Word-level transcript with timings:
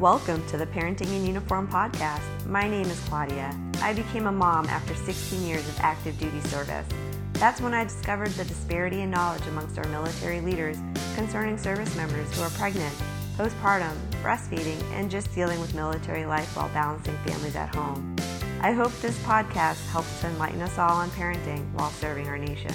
Welcome 0.00 0.46
to 0.48 0.58
the 0.58 0.66
Parenting 0.66 1.06
in 1.06 1.24
Uniform 1.24 1.66
podcast. 1.66 2.20
My 2.44 2.68
name 2.68 2.84
is 2.84 3.00
Claudia. 3.08 3.58
I 3.80 3.94
became 3.94 4.26
a 4.26 4.32
mom 4.32 4.66
after 4.66 4.94
16 4.94 5.46
years 5.46 5.66
of 5.66 5.80
active 5.80 6.18
duty 6.18 6.38
service. 6.42 6.86
That's 7.32 7.62
when 7.62 7.72
I 7.72 7.84
discovered 7.84 8.28
the 8.32 8.44
disparity 8.44 9.00
in 9.00 9.10
knowledge 9.10 9.46
amongst 9.46 9.78
our 9.78 9.88
military 9.88 10.42
leaders 10.42 10.76
concerning 11.14 11.56
service 11.56 11.96
members 11.96 12.30
who 12.36 12.42
are 12.42 12.50
pregnant, 12.50 12.94
postpartum, 13.38 13.96
breastfeeding, 14.22 14.82
and 14.92 15.10
just 15.10 15.34
dealing 15.34 15.60
with 15.60 15.74
military 15.74 16.26
life 16.26 16.54
while 16.58 16.68
balancing 16.74 17.16
families 17.24 17.56
at 17.56 17.74
home. 17.74 18.16
I 18.60 18.72
hope 18.72 18.92
this 19.00 19.16
podcast 19.20 19.82
helps 19.86 20.20
to 20.20 20.26
enlighten 20.26 20.60
us 20.60 20.76
all 20.78 20.92
on 20.92 21.08
parenting 21.12 21.72
while 21.72 21.90
serving 21.92 22.28
our 22.28 22.36
nation. 22.36 22.74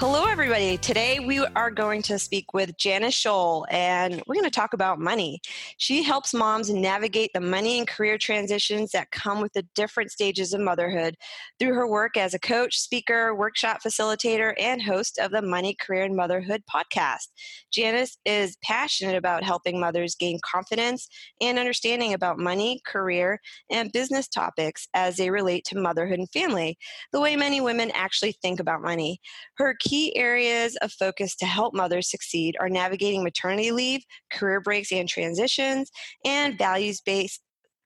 Hello, 0.00 0.26
everybody. 0.26 0.78
Today 0.78 1.18
we 1.18 1.40
are 1.40 1.72
going 1.72 2.02
to 2.02 2.20
speak 2.20 2.54
with 2.54 2.76
Janice 2.76 3.16
Scholl, 3.16 3.64
and 3.68 4.22
we're 4.28 4.36
going 4.36 4.44
to 4.44 4.50
talk 4.50 4.72
about 4.72 5.00
money. 5.00 5.40
She 5.78 6.04
helps 6.04 6.32
moms 6.32 6.70
navigate 6.70 7.32
the 7.34 7.40
money 7.40 7.78
and 7.78 7.88
career 7.88 8.16
transitions 8.16 8.92
that 8.92 9.10
come 9.10 9.40
with 9.40 9.52
the 9.54 9.66
different 9.74 10.12
stages 10.12 10.54
of 10.54 10.60
motherhood 10.60 11.16
through 11.58 11.74
her 11.74 11.88
work 11.88 12.16
as 12.16 12.32
a 12.32 12.38
coach, 12.38 12.78
speaker, 12.78 13.34
workshop 13.34 13.80
facilitator, 13.84 14.54
and 14.60 14.80
host 14.80 15.18
of 15.18 15.32
the 15.32 15.42
Money, 15.42 15.74
Career, 15.80 16.04
and 16.04 16.14
Motherhood 16.14 16.62
podcast. 16.72 17.26
Janice 17.72 18.18
is 18.24 18.56
passionate 18.62 19.16
about 19.16 19.42
helping 19.42 19.80
mothers 19.80 20.14
gain 20.14 20.38
confidence 20.44 21.08
and 21.40 21.58
understanding 21.58 22.14
about 22.14 22.38
money, 22.38 22.80
career, 22.86 23.40
and 23.68 23.90
business 23.90 24.28
topics 24.28 24.86
as 24.94 25.16
they 25.16 25.28
relate 25.28 25.64
to 25.64 25.76
motherhood 25.76 26.20
and 26.20 26.30
family, 26.30 26.78
the 27.10 27.20
way 27.20 27.34
many 27.34 27.60
women 27.60 27.90
actually 27.94 28.30
think 28.30 28.60
about 28.60 28.80
money. 28.80 29.20
Her 29.56 29.74
key 29.88 30.14
areas 30.16 30.76
of 30.76 30.92
focus 30.92 31.34
to 31.36 31.46
help 31.46 31.74
mothers 31.74 32.10
succeed 32.10 32.56
are 32.60 32.68
navigating 32.68 33.24
maternity 33.24 33.72
leave, 33.72 34.02
career 34.30 34.60
breaks 34.60 34.92
and 34.92 35.08
transitions, 35.08 35.90
and 36.24 36.58
values 36.58 37.00
based 37.00 37.40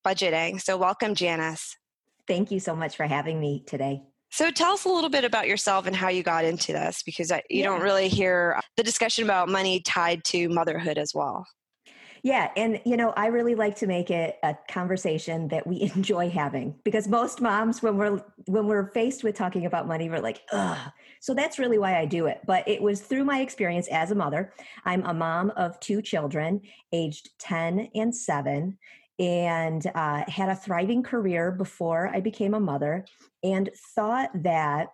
budgeting. 0.05 0.61
So, 0.61 0.77
welcome, 0.77 1.15
Janice. 1.15 1.77
Thank 2.27 2.51
you 2.51 2.61
so 2.61 2.75
much 2.75 2.97
for 2.97 3.07
having 3.07 3.41
me 3.41 3.65
today. 3.67 4.03
So, 4.31 4.51
tell 4.51 4.73
us 4.73 4.85
a 4.85 4.89
little 4.89 5.11
bit 5.11 5.25
about 5.25 5.47
yourself 5.47 5.87
and 5.87 5.95
how 5.95 6.09
you 6.09 6.23
got 6.23 6.45
into 6.45 6.73
this 6.73 7.03
because 7.05 7.31
you 7.31 7.41
yeah. 7.51 7.65
don't 7.65 7.83
really 7.83 8.09
hear 8.09 8.59
the 8.77 8.83
discussion 8.83 9.25
about 9.25 9.49
money 9.49 9.81
tied 9.81 10.25
to 10.25 10.49
motherhood 10.49 10.99
as 10.99 11.13
well. 11.15 11.47
Yeah, 12.25 12.51
and 12.57 12.81
you 12.85 12.97
know, 12.97 13.11
I 13.17 13.27
really 13.27 13.57
like 13.57 13.77
to 13.77 13.89
make 13.89 14.11
it 14.11 14.39
a 14.45 14.57
conversation 14.71 15.49
that 15.49 15.67
we 15.67 15.83
enjoy 15.97 16.31
having 16.31 16.77
because 16.85 17.09
most 17.09 17.41
moms 17.41 17.83
when 17.83 17.97
we're 17.97 18.23
when 18.47 18.67
we're 18.67 18.93
faced 18.93 19.25
with 19.25 19.35
talking 19.35 19.67
about 19.67 19.89
money, 19.89 20.09
we're 20.09 20.21
like, 20.21 20.43
ugh. 20.53 20.79
So 21.21 21.35
that's 21.35 21.59
really 21.59 21.79
why 21.79 21.99
I 21.99 22.07
do 22.07 22.27
it. 22.27 22.41
But 22.47 22.67
it 22.69 22.81
was 22.81 23.01
through 23.01 23.25
my 23.25 23.41
experience 23.41 23.89
as 23.89 24.11
a 24.11 24.15
mother. 24.15 24.53
I'm 24.85 25.05
a 25.05 25.15
mom 25.15 25.51
of 25.57 25.79
two 25.81 26.03
children, 26.03 26.61
aged 26.93 27.31
10 27.39 27.91
and 27.95 28.15
7 28.15 28.79
and 29.19 29.87
uh, 29.95 30.25
had 30.27 30.49
a 30.49 30.57
thriving 30.57 31.03
career 31.03 31.53
before 31.53 32.09
I 32.13 32.21
became 32.21 32.55
a 32.55 32.61
mother 32.61 33.05
and 33.43 33.71
thought 33.95 34.31
that 34.43 34.89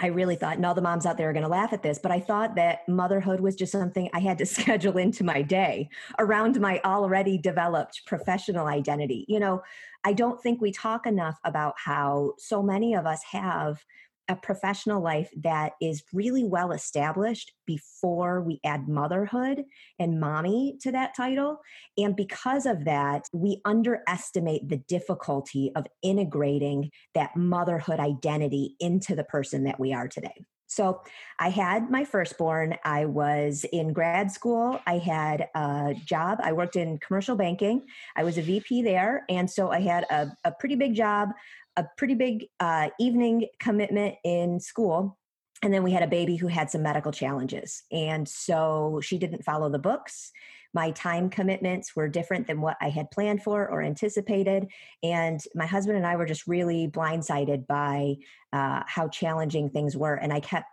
I 0.00 0.08
really 0.08 0.36
thought, 0.36 0.56
and 0.56 0.66
all 0.66 0.74
the 0.74 0.82
moms 0.82 1.06
out 1.06 1.16
there 1.16 1.30
are 1.30 1.32
going 1.32 1.42
to 1.42 1.48
laugh 1.48 1.72
at 1.72 1.82
this, 1.82 1.98
but 1.98 2.12
I 2.12 2.20
thought 2.20 2.54
that 2.56 2.86
motherhood 2.86 3.40
was 3.40 3.56
just 3.56 3.72
something 3.72 4.10
I 4.12 4.20
had 4.20 4.38
to 4.38 4.46
schedule 4.56 4.98
into 4.98 5.24
my 5.24 5.42
day 5.42 5.88
around 6.18 6.60
my 6.60 6.80
already 6.84 7.38
developed 7.38 8.02
professional 8.06 8.66
identity. 8.66 9.24
You 9.28 9.40
know, 9.40 9.62
I 10.04 10.12
don't 10.12 10.40
think 10.40 10.60
we 10.60 10.70
talk 10.70 11.06
enough 11.06 11.38
about 11.44 11.74
how 11.78 12.34
so 12.38 12.62
many 12.62 12.94
of 12.94 13.06
us 13.06 13.22
have 13.24 13.84
a 14.28 14.36
professional 14.36 15.02
life 15.02 15.30
that 15.42 15.72
is 15.80 16.02
really 16.12 16.44
well 16.44 16.72
established 16.72 17.52
before 17.66 18.42
we 18.42 18.60
add 18.64 18.88
motherhood 18.88 19.64
and 19.98 20.20
mommy 20.20 20.76
to 20.80 20.92
that 20.92 21.14
title. 21.16 21.60
And 21.96 22.16
because 22.16 22.66
of 22.66 22.84
that, 22.84 23.26
we 23.32 23.60
underestimate 23.64 24.68
the 24.68 24.78
difficulty 24.88 25.70
of 25.76 25.86
integrating 26.02 26.90
that 27.14 27.36
motherhood 27.36 28.00
identity 28.00 28.76
into 28.80 29.14
the 29.14 29.24
person 29.24 29.64
that 29.64 29.78
we 29.78 29.92
are 29.92 30.08
today. 30.08 30.34
So 30.66 31.00
I 31.38 31.48
had 31.50 31.90
my 31.90 32.04
firstborn. 32.04 32.76
I 32.84 33.04
was 33.04 33.64
in 33.72 33.92
grad 33.92 34.30
school. 34.32 34.80
I 34.86 34.98
had 34.98 35.48
a 35.54 35.94
job. 36.04 36.38
I 36.42 36.52
worked 36.52 36.76
in 36.76 36.98
commercial 36.98 37.36
banking. 37.36 37.82
I 38.16 38.24
was 38.24 38.36
a 38.36 38.42
VP 38.42 38.82
there. 38.82 39.24
And 39.28 39.50
so 39.50 39.70
I 39.70 39.80
had 39.80 40.04
a, 40.10 40.28
a 40.44 40.52
pretty 40.52 40.74
big 40.74 40.94
job 40.94 41.30
a 41.76 41.84
pretty 41.96 42.14
big 42.14 42.46
uh, 42.58 42.88
evening 42.98 43.46
commitment 43.60 44.16
in 44.24 44.58
school 44.58 45.18
and 45.62 45.72
then 45.72 45.82
we 45.82 45.92
had 45.92 46.02
a 46.02 46.06
baby 46.06 46.36
who 46.36 46.48
had 46.48 46.70
some 46.70 46.82
medical 46.82 47.12
challenges 47.12 47.82
and 47.92 48.28
so 48.28 49.00
she 49.02 49.18
didn't 49.18 49.44
follow 49.44 49.70
the 49.70 49.78
books 49.78 50.32
my 50.76 50.90
time 50.90 51.30
commitments 51.30 51.96
were 51.96 52.06
different 52.06 52.46
than 52.46 52.60
what 52.60 52.76
i 52.82 52.90
had 52.90 53.10
planned 53.10 53.42
for 53.42 53.66
or 53.66 53.82
anticipated 53.82 54.68
and 55.02 55.40
my 55.54 55.64
husband 55.64 55.96
and 55.96 56.06
i 56.06 56.14
were 56.14 56.26
just 56.26 56.46
really 56.46 56.86
blindsided 56.86 57.66
by 57.66 58.14
uh, 58.52 58.82
how 58.86 59.08
challenging 59.08 59.70
things 59.70 59.96
were 59.96 60.16
and 60.16 60.34
i 60.34 60.38
kept 60.38 60.66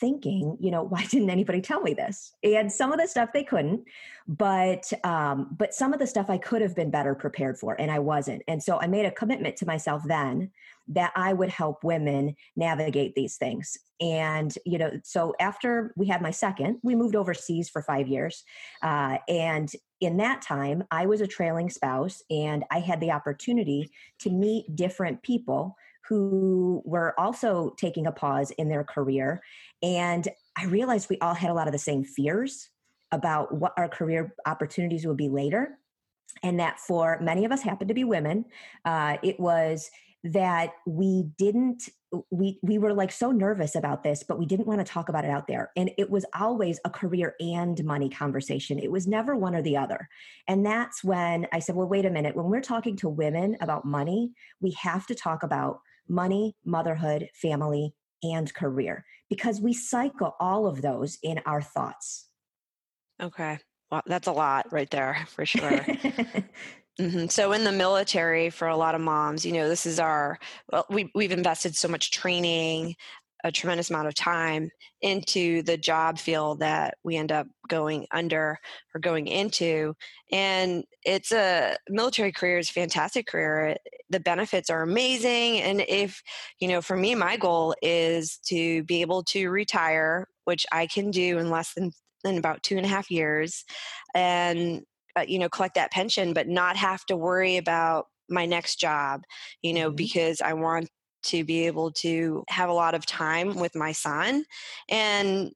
thinking, 0.00 0.56
you 0.60 0.70
know, 0.70 0.82
why 0.92 1.04
didn't 1.06 1.30
anybody 1.30 1.60
tell 1.60 1.80
me 1.80 1.94
this? 1.94 2.34
And 2.42 2.70
some 2.70 2.92
of 2.92 2.98
the 2.98 3.08
stuff 3.08 3.30
they 3.32 3.44
couldn't, 3.44 3.84
but 4.28 4.92
um, 5.04 5.54
but 5.56 5.74
some 5.74 5.92
of 5.92 5.98
the 5.98 6.06
stuff 6.06 6.30
I 6.30 6.38
could 6.38 6.62
have 6.62 6.74
been 6.74 6.90
better 6.90 7.14
prepared 7.14 7.58
for, 7.58 7.80
and 7.80 7.90
I 7.90 7.98
wasn't. 7.98 8.42
And 8.48 8.62
so 8.62 8.80
I 8.80 8.86
made 8.86 9.06
a 9.06 9.10
commitment 9.10 9.56
to 9.56 9.66
myself 9.66 10.02
then 10.06 10.50
that 10.88 11.12
I 11.14 11.32
would 11.32 11.48
help 11.48 11.84
women 11.84 12.34
navigate 12.56 13.14
these 13.14 13.36
things. 13.36 13.76
And 14.00 14.52
you 14.66 14.78
know, 14.78 14.90
so 15.04 15.34
after 15.40 15.92
we 15.96 16.06
had 16.06 16.22
my 16.22 16.32
second, 16.32 16.78
we 16.82 16.94
moved 16.94 17.16
overseas 17.16 17.68
for 17.68 17.82
five 17.82 18.08
years, 18.08 18.44
uh, 18.82 19.18
and 19.28 19.72
in 20.00 20.16
that 20.16 20.42
time, 20.42 20.82
I 20.90 21.06
was 21.06 21.20
a 21.20 21.28
trailing 21.28 21.70
spouse, 21.70 22.22
and 22.28 22.64
I 22.72 22.80
had 22.80 23.00
the 23.00 23.12
opportunity 23.12 23.92
to 24.20 24.30
meet 24.30 24.74
different 24.74 25.22
people 25.22 25.76
who 26.08 26.82
were 26.84 27.18
also 27.18 27.74
taking 27.78 28.06
a 28.06 28.12
pause 28.12 28.50
in 28.52 28.68
their 28.68 28.84
career. 28.84 29.42
And 29.82 30.26
I 30.56 30.64
realized 30.66 31.08
we 31.08 31.18
all 31.18 31.34
had 31.34 31.50
a 31.50 31.54
lot 31.54 31.68
of 31.68 31.72
the 31.72 31.78
same 31.78 32.04
fears 32.04 32.68
about 33.12 33.54
what 33.54 33.72
our 33.76 33.88
career 33.88 34.34
opportunities 34.46 35.06
would 35.06 35.16
be 35.16 35.28
later. 35.28 35.78
And 36.42 36.58
that 36.60 36.80
for 36.80 37.18
many 37.20 37.44
of 37.44 37.52
us 37.52 37.62
happened 37.62 37.88
to 37.88 37.94
be 37.94 38.04
women, 38.04 38.46
uh, 38.84 39.18
it 39.22 39.38
was 39.38 39.90
that 40.24 40.70
we 40.86 41.24
didn't 41.36 41.88
we 42.30 42.58
we 42.62 42.78
were 42.78 42.92
like 42.92 43.10
so 43.10 43.32
nervous 43.32 43.74
about 43.74 44.04
this 44.04 44.22
but 44.22 44.38
we 44.38 44.46
didn't 44.46 44.66
want 44.66 44.78
to 44.78 44.84
talk 44.84 45.08
about 45.08 45.24
it 45.24 45.30
out 45.30 45.48
there 45.48 45.72
and 45.76 45.90
it 45.98 46.10
was 46.10 46.24
always 46.38 46.78
a 46.84 46.90
career 46.90 47.34
and 47.40 47.82
money 47.84 48.08
conversation 48.08 48.78
it 48.78 48.92
was 48.92 49.06
never 49.06 49.34
one 49.34 49.54
or 49.54 49.62
the 49.62 49.76
other 49.76 50.08
and 50.46 50.64
that's 50.64 51.02
when 51.02 51.46
i 51.52 51.58
said 51.58 51.74
well 51.74 51.88
wait 51.88 52.04
a 52.04 52.10
minute 52.10 52.36
when 52.36 52.46
we're 52.46 52.60
talking 52.60 52.94
to 52.94 53.08
women 53.08 53.56
about 53.60 53.84
money 53.84 54.30
we 54.60 54.70
have 54.72 55.06
to 55.06 55.14
talk 55.14 55.42
about 55.42 55.80
money, 56.12 56.54
motherhood, 56.64 57.28
family, 57.34 57.94
and 58.22 58.52
career 58.54 59.04
because 59.28 59.60
we 59.60 59.72
cycle 59.72 60.36
all 60.38 60.66
of 60.66 60.82
those 60.82 61.18
in 61.22 61.40
our 61.46 61.62
thoughts. 61.62 62.28
Okay. 63.20 63.58
Well, 63.90 64.02
that's 64.06 64.28
a 64.28 64.32
lot 64.32 64.70
right 64.70 64.90
there 64.90 65.24
for 65.28 65.46
sure. 65.46 65.70
mm-hmm. 67.00 67.26
So 67.28 67.52
in 67.52 67.64
the 67.64 67.72
military, 67.72 68.50
for 68.50 68.68
a 68.68 68.76
lot 68.76 68.94
of 68.94 69.00
moms, 69.00 69.44
you 69.44 69.52
know, 69.52 69.68
this 69.68 69.86
is 69.86 69.98
our 69.98 70.38
well, 70.70 70.86
we 70.90 71.10
we've 71.14 71.32
invested 71.32 71.74
so 71.74 71.88
much 71.88 72.10
training, 72.10 72.94
a 73.44 73.50
tremendous 73.50 73.90
amount 73.90 74.08
of 74.08 74.14
time 74.14 74.70
into 75.00 75.62
the 75.62 75.76
job 75.76 76.18
field 76.18 76.60
that 76.60 76.96
we 77.02 77.16
end 77.16 77.32
up 77.32 77.46
going 77.68 78.06
under 78.12 78.58
or 78.94 79.00
going 79.00 79.26
into 79.26 79.94
and 80.30 80.84
it's 81.04 81.32
a 81.32 81.76
military 81.88 82.32
career 82.32 82.58
is 82.58 82.70
a 82.70 82.72
fantastic 82.72 83.26
career 83.26 83.76
the 84.12 84.20
benefits 84.20 84.70
are 84.70 84.82
amazing 84.82 85.60
and 85.60 85.80
if 85.88 86.22
you 86.60 86.68
know 86.68 86.80
for 86.80 86.96
me 86.96 87.14
my 87.14 87.36
goal 87.36 87.74
is 87.82 88.38
to 88.44 88.84
be 88.84 89.00
able 89.00 89.24
to 89.24 89.48
retire 89.48 90.28
which 90.44 90.64
i 90.70 90.86
can 90.86 91.10
do 91.10 91.38
in 91.38 91.50
less 91.50 91.72
than 91.74 91.90
in 92.24 92.38
about 92.38 92.62
two 92.62 92.76
and 92.76 92.86
a 92.86 92.88
half 92.88 93.10
years 93.10 93.64
and 94.14 94.82
uh, 95.16 95.24
you 95.26 95.38
know 95.38 95.48
collect 95.48 95.74
that 95.74 95.90
pension 95.90 96.32
but 96.32 96.46
not 96.46 96.76
have 96.76 97.04
to 97.06 97.16
worry 97.16 97.56
about 97.56 98.06
my 98.28 98.46
next 98.46 98.76
job 98.76 99.22
you 99.62 99.72
know 99.72 99.88
mm-hmm. 99.88 99.96
because 99.96 100.40
i 100.40 100.52
want 100.52 100.88
to 101.22 101.44
be 101.44 101.66
able 101.66 101.90
to 101.90 102.44
have 102.48 102.68
a 102.68 102.72
lot 102.72 102.94
of 102.94 103.06
time 103.06 103.54
with 103.54 103.74
my 103.74 103.92
son 103.92 104.44
and 104.88 105.52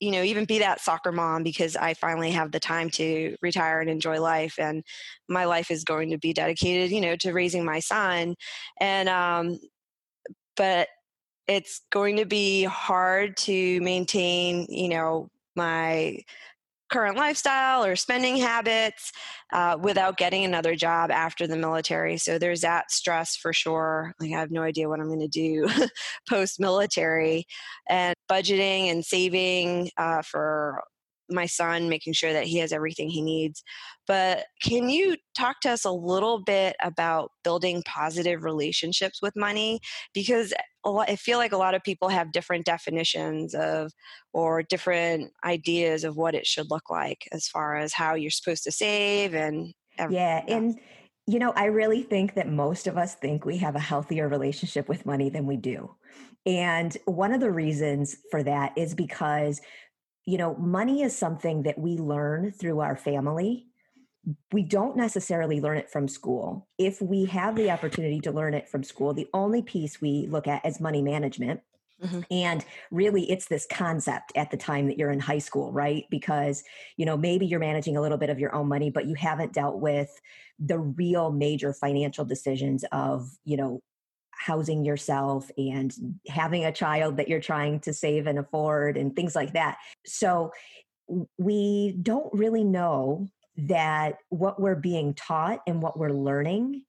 you 0.00 0.10
know 0.10 0.22
even 0.22 0.44
be 0.46 0.58
that 0.58 0.80
soccer 0.80 1.12
mom 1.12 1.42
because 1.42 1.76
i 1.76 1.94
finally 1.94 2.30
have 2.30 2.52
the 2.52 2.60
time 2.60 2.90
to 2.90 3.36
retire 3.42 3.80
and 3.80 3.90
enjoy 3.90 4.20
life 4.20 4.58
and 4.58 4.82
my 5.28 5.44
life 5.44 5.70
is 5.70 5.84
going 5.84 6.10
to 6.10 6.18
be 6.18 6.32
dedicated 6.32 6.90
you 6.90 7.00
know 7.00 7.16
to 7.16 7.32
raising 7.32 7.64
my 7.64 7.80
son. 7.80 8.34
And 8.80 9.08
um 9.08 9.58
but 10.56 10.88
it's 11.46 11.82
going 11.90 12.16
to 12.16 12.26
be 12.26 12.64
hard 12.64 13.36
to 13.38 13.80
maintain 13.80 14.66
you 14.68 14.88
know 14.88 15.28
my 15.56 16.18
current 16.90 17.16
lifestyle 17.16 17.84
or 17.84 17.96
spending 17.96 18.36
habits 18.36 19.12
uh, 19.52 19.76
without 19.80 20.16
getting 20.16 20.44
another 20.44 20.74
job 20.74 21.10
after 21.10 21.46
the 21.46 21.56
military. 21.56 22.18
So 22.18 22.38
there's 22.38 22.60
that 22.60 22.90
stress 22.90 23.36
for 23.36 23.52
sure. 23.52 24.14
Like 24.20 24.32
I 24.32 24.38
have 24.38 24.50
no 24.50 24.62
idea 24.62 24.88
what 24.88 25.00
I'm 25.00 25.08
going 25.08 25.20
to 25.20 25.28
do 25.28 25.68
post 26.28 26.60
military, 26.60 27.46
and 27.88 28.14
budgeting 28.30 28.90
and 28.90 29.04
saving 29.04 29.90
uh, 29.96 30.22
for 30.22 30.82
my 31.30 31.46
son, 31.46 31.88
making 31.88 32.12
sure 32.12 32.32
that 32.32 32.44
he 32.44 32.58
has 32.58 32.72
everything 32.72 33.08
he 33.08 33.22
needs. 33.22 33.62
But 34.06 34.46
can 34.62 34.88
you 34.88 35.16
talk 35.36 35.60
to 35.60 35.70
us 35.70 35.84
a 35.84 35.92
little 35.92 36.42
bit 36.42 36.76
about 36.82 37.30
building 37.44 37.82
positive 37.86 38.42
relationships 38.42 39.20
with 39.22 39.36
money? 39.36 39.80
Because 40.12 40.52
lot, 40.88 41.10
I 41.10 41.16
feel 41.16 41.38
like 41.38 41.52
a 41.52 41.58
lot 41.58 41.74
of 41.74 41.82
people 41.82 42.08
have 42.08 42.32
different 42.32 42.64
definitions 42.64 43.54
of 43.54 43.92
or 44.32 44.62
different 44.62 45.32
ideas 45.44 46.04
of 46.04 46.16
what 46.16 46.34
it 46.34 46.46
should 46.46 46.70
look 46.70 46.88
like 46.88 47.28
as 47.32 47.46
far 47.48 47.76
as 47.76 47.92
how 47.92 48.14
you're 48.14 48.30
supposed 48.30 48.64
to 48.64 48.72
save 48.72 49.34
and 49.34 49.74
yeah, 50.08 50.42
and 50.48 50.78
you 51.26 51.38
know, 51.38 51.52
I 51.54 51.66
really 51.66 52.02
think 52.02 52.34
that 52.34 52.48
most 52.48 52.86
of 52.86 52.96
us 52.96 53.14
think 53.14 53.44
we 53.44 53.58
have 53.58 53.76
a 53.76 53.80
healthier 53.80 54.28
relationship 54.28 54.88
with 54.88 55.04
money 55.04 55.28
than 55.28 55.46
we 55.46 55.56
do. 55.56 55.94
And 56.46 56.96
one 57.04 57.32
of 57.32 57.40
the 57.40 57.50
reasons 57.50 58.16
for 58.30 58.42
that 58.42 58.72
is 58.76 58.94
because 58.94 59.60
you 60.26 60.38
know, 60.38 60.54
money 60.56 61.02
is 61.02 61.16
something 61.16 61.62
that 61.62 61.78
we 61.78 61.96
learn 61.96 62.52
through 62.52 62.80
our 62.80 62.94
family. 62.94 63.66
We 64.52 64.62
don't 64.62 64.96
necessarily 64.96 65.60
learn 65.60 65.78
it 65.78 65.90
from 65.90 66.06
school. 66.06 66.68
If 66.78 67.00
we 67.00 67.24
have 67.26 67.56
the 67.56 67.70
opportunity 67.70 68.20
to 68.20 68.32
learn 68.32 68.54
it 68.54 68.68
from 68.68 68.82
school, 68.82 69.14
the 69.14 69.28
only 69.32 69.62
piece 69.62 70.00
we 70.00 70.26
look 70.28 70.46
at 70.46 70.64
is 70.66 70.80
money 70.80 71.02
management. 71.02 71.60
Mm-hmm. 72.02 72.20
And 72.30 72.64
really, 72.90 73.30
it's 73.30 73.46
this 73.46 73.66
concept 73.70 74.32
at 74.34 74.50
the 74.50 74.56
time 74.56 74.86
that 74.88 74.98
you're 74.98 75.10
in 75.10 75.20
high 75.20 75.38
school, 75.38 75.72
right? 75.72 76.04
Because, 76.10 76.64
you 76.96 77.04
know, 77.04 77.16
maybe 77.16 77.46
you're 77.46 77.60
managing 77.60 77.96
a 77.96 78.00
little 78.00 78.18
bit 78.18 78.30
of 78.30 78.38
your 78.38 78.54
own 78.54 78.68
money, 78.68 78.90
but 78.90 79.06
you 79.06 79.14
haven't 79.14 79.52
dealt 79.52 79.80
with 79.80 80.10
the 80.58 80.78
real 80.78 81.30
major 81.30 81.72
financial 81.72 82.24
decisions 82.24 82.84
of, 82.92 83.30
you 83.44 83.56
know, 83.56 83.82
housing 84.32 84.84
yourself 84.84 85.50
and 85.58 85.94
having 86.26 86.64
a 86.64 86.72
child 86.72 87.18
that 87.18 87.28
you're 87.28 87.40
trying 87.40 87.80
to 87.80 87.92
save 87.92 88.26
and 88.26 88.38
afford 88.38 88.96
and 88.96 89.14
things 89.14 89.36
like 89.36 89.52
that. 89.52 89.76
So 90.06 90.52
we 91.36 91.98
don't 92.00 92.32
really 92.32 92.64
know 92.64 93.28
that 93.56 94.16
what 94.28 94.60
we're 94.60 94.76
being 94.76 95.14
taught 95.14 95.60
and 95.66 95.82
what 95.82 95.98
we're 95.98 96.12
learning, 96.12 96.82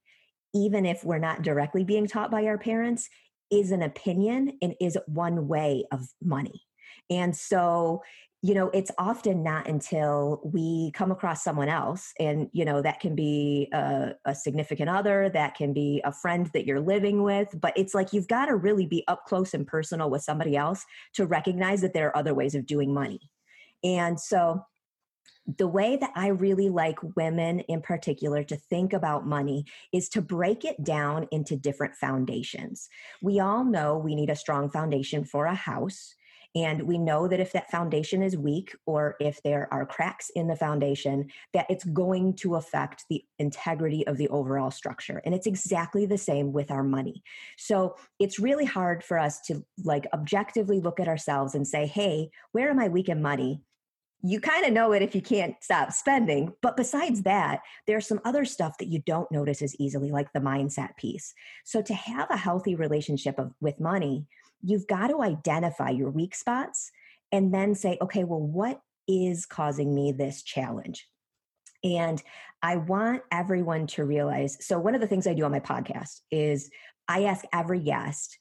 even 0.53 0.85
if 0.85 1.03
we're 1.03 1.17
not 1.17 1.41
directly 1.41 1.83
being 1.83 2.07
taught 2.07 2.31
by 2.31 2.45
our 2.45 2.57
parents, 2.57 3.09
is 3.51 3.71
an 3.71 3.81
opinion 3.81 4.57
and 4.61 4.75
is 4.79 4.97
one 5.07 5.47
way 5.47 5.85
of 5.91 6.07
money. 6.21 6.63
And 7.09 7.35
so 7.35 8.01
you 8.43 8.55
know 8.55 8.69
it's 8.71 8.91
often 8.97 9.43
not 9.43 9.67
until 9.67 10.41
we 10.43 10.91
come 10.93 11.11
across 11.11 11.43
someone 11.43 11.69
else 11.69 12.11
and 12.19 12.49
you 12.53 12.65
know 12.65 12.81
that 12.81 12.99
can 12.99 13.15
be 13.15 13.69
a, 13.71 14.13
a, 14.25 14.33
significant 14.33 14.89
other 14.89 15.29
that 15.29 15.55
can 15.55 15.73
be 15.73 16.01
a 16.03 16.11
friend 16.11 16.49
that 16.53 16.65
you're 16.65 16.79
living 16.79 17.23
with 17.23 17.49
but 17.61 17.73
it's 17.75 17.93
like 17.93 18.13
you've 18.13 18.27
got 18.27 18.47
to 18.47 18.55
really 18.55 18.85
be 18.85 19.03
up 19.07 19.25
close 19.25 19.53
and 19.53 19.67
personal 19.67 20.09
with 20.09 20.23
somebody 20.23 20.57
else 20.57 20.83
to 21.13 21.25
recognize 21.25 21.81
that 21.81 21.93
there 21.93 22.07
are 22.07 22.17
other 22.17 22.33
ways 22.33 22.55
of 22.55 22.65
doing 22.65 22.93
money 22.93 23.19
and 23.83 24.19
so 24.19 24.63
the 25.47 25.67
way 25.67 25.97
that 25.97 26.11
I 26.15 26.27
really 26.27 26.69
like 26.69 26.97
women 27.15 27.61
in 27.61 27.81
particular 27.81 28.43
to 28.43 28.55
think 28.55 28.93
about 28.93 29.27
money 29.27 29.65
is 29.91 30.09
to 30.09 30.21
break 30.21 30.63
it 30.63 30.83
down 30.83 31.27
into 31.31 31.55
different 31.55 31.95
foundations. 31.95 32.89
We 33.21 33.39
all 33.39 33.63
know 33.63 33.97
we 33.97 34.15
need 34.15 34.29
a 34.29 34.35
strong 34.35 34.69
foundation 34.69 35.25
for 35.25 35.45
a 35.45 35.55
house. 35.55 36.15
And 36.53 36.81
we 36.83 36.97
know 36.97 37.29
that 37.29 37.39
if 37.39 37.53
that 37.53 37.71
foundation 37.71 38.21
is 38.21 38.35
weak 38.35 38.75
or 38.85 39.15
if 39.21 39.41
there 39.41 39.69
are 39.71 39.85
cracks 39.85 40.29
in 40.35 40.47
the 40.47 40.55
foundation, 40.55 41.29
that 41.53 41.65
it's 41.69 41.85
going 41.85 42.35
to 42.37 42.55
affect 42.55 43.05
the 43.09 43.23
integrity 43.39 44.05
of 44.05 44.17
the 44.17 44.27
overall 44.27 44.69
structure. 44.69 45.21
And 45.23 45.33
it's 45.33 45.47
exactly 45.47 46.05
the 46.05 46.17
same 46.17 46.51
with 46.51 46.69
our 46.69 46.83
money. 46.83 47.23
So 47.57 47.95
it's 48.19 48.37
really 48.37 48.65
hard 48.65 49.01
for 49.01 49.17
us 49.17 49.39
to 49.47 49.63
like 49.85 50.07
objectively 50.13 50.81
look 50.81 50.99
at 50.99 51.07
ourselves 51.07 51.55
and 51.55 51.65
say, 51.65 51.87
hey, 51.87 52.31
where 52.51 52.69
am 52.69 52.79
I 52.79 52.89
weak 52.89 53.07
in 53.07 53.21
money? 53.21 53.61
You 54.23 54.39
kind 54.39 54.65
of 54.65 54.73
know 54.73 54.91
it 54.91 55.01
if 55.01 55.15
you 55.15 55.21
can't 55.21 55.55
stop 55.61 55.91
spending. 55.91 56.53
But 56.61 56.77
besides 56.77 57.23
that, 57.23 57.61
there's 57.87 58.07
some 58.07 58.21
other 58.23 58.45
stuff 58.45 58.77
that 58.77 58.87
you 58.87 59.01
don't 59.05 59.31
notice 59.31 59.61
as 59.61 59.75
easily, 59.79 60.11
like 60.11 60.31
the 60.33 60.39
mindset 60.39 60.95
piece. 60.97 61.33
So 61.63 61.81
to 61.81 61.93
have 61.93 62.29
a 62.29 62.37
healthy 62.37 62.75
relationship 62.75 63.39
of, 63.39 63.53
with 63.59 63.79
money, 63.79 64.27
you've 64.61 64.87
got 64.87 65.07
to 65.07 65.21
identify 65.21 65.89
your 65.89 66.11
weak 66.11 66.35
spots 66.35 66.91
and 67.31 67.53
then 67.53 67.73
say, 67.73 67.97
okay, 68.01 68.23
well, 68.23 68.41
what 68.41 68.81
is 69.07 69.45
causing 69.45 69.95
me 69.95 70.11
this 70.11 70.43
challenge? 70.43 71.07
And 71.83 72.21
I 72.61 72.75
want 72.77 73.23
everyone 73.31 73.87
to 73.87 74.05
realize. 74.05 74.57
So, 74.63 74.77
one 74.79 74.93
of 74.93 75.01
the 75.01 75.07
things 75.07 75.25
I 75.25 75.33
do 75.33 75.45
on 75.45 75.51
my 75.51 75.59
podcast 75.59 76.21
is 76.29 76.69
I 77.07 77.23
ask 77.23 77.43
every 77.51 77.79
guest, 77.79 78.37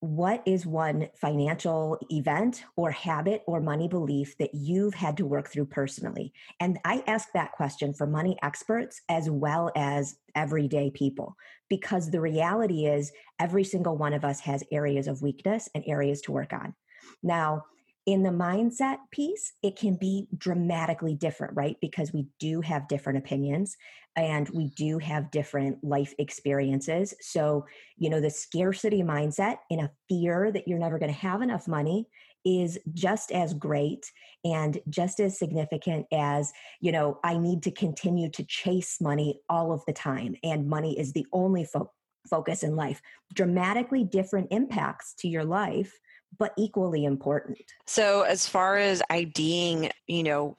what 0.00 0.42
is 0.46 0.66
one 0.66 1.08
financial 1.20 1.98
event 2.10 2.64
or 2.76 2.90
habit 2.90 3.42
or 3.46 3.60
money 3.60 3.88
belief 3.88 4.36
that 4.38 4.54
you've 4.54 4.94
had 4.94 5.16
to 5.16 5.26
work 5.26 5.48
through 5.48 5.66
personally? 5.66 6.32
And 6.60 6.78
I 6.84 7.02
ask 7.06 7.28
that 7.32 7.52
question 7.52 7.94
for 7.94 8.06
money 8.06 8.36
experts 8.42 9.00
as 9.08 9.30
well 9.30 9.72
as 9.74 10.16
everyday 10.34 10.90
people, 10.90 11.36
because 11.68 12.10
the 12.10 12.20
reality 12.20 12.86
is 12.86 13.10
every 13.40 13.64
single 13.64 13.96
one 13.96 14.12
of 14.12 14.24
us 14.24 14.40
has 14.40 14.62
areas 14.70 15.08
of 15.08 15.22
weakness 15.22 15.68
and 15.74 15.82
areas 15.86 16.20
to 16.22 16.32
work 16.32 16.52
on. 16.52 16.74
Now, 17.22 17.64
in 18.06 18.22
the 18.22 18.30
mindset 18.30 18.98
piece, 19.10 19.52
it 19.64 19.76
can 19.76 19.96
be 19.96 20.28
dramatically 20.38 21.16
different, 21.16 21.56
right? 21.56 21.76
Because 21.80 22.12
we 22.12 22.28
do 22.38 22.60
have 22.60 22.86
different 22.86 23.18
opinions 23.18 23.76
and 24.14 24.48
we 24.50 24.70
do 24.70 24.98
have 24.98 25.32
different 25.32 25.82
life 25.82 26.14
experiences. 26.18 27.12
So, 27.20 27.66
you 27.98 28.08
know, 28.08 28.20
the 28.20 28.30
scarcity 28.30 29.02
mindset 29.02 29.56
in 29.70 29.80
a 29.80 29.90
fear 30.08 30.52
that 30.52 30.68
you're 30.68 30.78
never 30.78 31.00
going 31.00 31.12
to 31.12 31.18
have 31.18 31.42
enough 31.42 31.66
money 31.66 32.06
is 32.44 32.78
just 32.94 33.32
as 33.32 33.52
great 33.52 34.10
and 34.44 34.78
just 34.88 35.18
as 35.18 35.36
significant 35.36 36.06
as, 36.12 36.52
you 36.80 36.92
know, 36.92 37.18
I 37.24 37.36
need 37.36 37.64
to 37.64 37.72
continue 37.72 38.30
to 38.30 38.44
chase 38.44 39.00
money 39.00 39.40
all 39.48 39.72
of 39.72 39.82
the 39.84 39.92
time 39.92 40.36
and 40.44 40.68
money 40.68 40.96
is 40.96 41.12
the 41.12 41.26
only 41.32 41.64
fo- 41.64 41.90
focus 42.30 42.62
in 42.62 42.76
life. 42.76 43.02
Dramatically 43.34 44.04
different 44.04 44.46
impacts 44.52 45.14
to 45.14 45.28
your 45.28 45.44
life 45.44 45.92
but 46.38 46.52
equally 46.58 47.04
important. 47.04 47.58
So, 47.86 48.22
as 48.22 48.46
far 48.46 48.76
as 48.76 49.02
IDing, 49.10 49.90
you 50.06 50.22
know, 50.22 50.56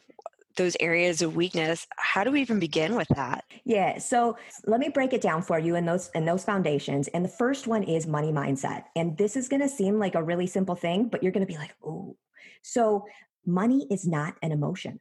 those 0.56 0.76
areas 0.80 1.22
of 1.22 1.36
weakness 1.36 1.86
how 1.98 2.24
do 2.24 2.32
we 2.32 2.42
even 2.42 2.60
begin 2.60 2.96
with 2.96 3.08
that? 3.10 3.44
Yeah 3.64 4.00
so 4.00 4.36
let 4.66 4.80
me 4.80 4.90
break 4.90 5.14
it 5.14 5.22
down 5.22 5.44
for 5.44 5.60
you 5.60 5.76
in 5.76 5.86
those 5.86 6.10
in 6.16 6.26
those 6.26 6.44
foundations 6.44 7.08
and 7.10 7.24
the 7.24 7.30
first 7.30 7.68
one 7.68 7.84
is 7.84 8.08
money 8.08 8.32
mindset 8.32 8.86
and 8.96 9.16
this 9.20 9.38
is 9.38 9.48
going 9.50 9.62
to 9.62 9.70
seem 9.70 10.00
like 10.00 10.16
a 10.16 10.24
really 10.24 10.48
simple 10.48 10.74
thing 10.74 11.10
but 11.10 11.22
you're 11.22 11.32
going 11.32 11.46
to 11.46 11.54
be 11.54 11.60
like 11.60 11.76
oh 11.86 12.18
so 12.64 13.06
money 13.48 13.88
is 13.90 14.06
not 14.06 14.36
an 14.42 14.52
emotion. 14.52 15.00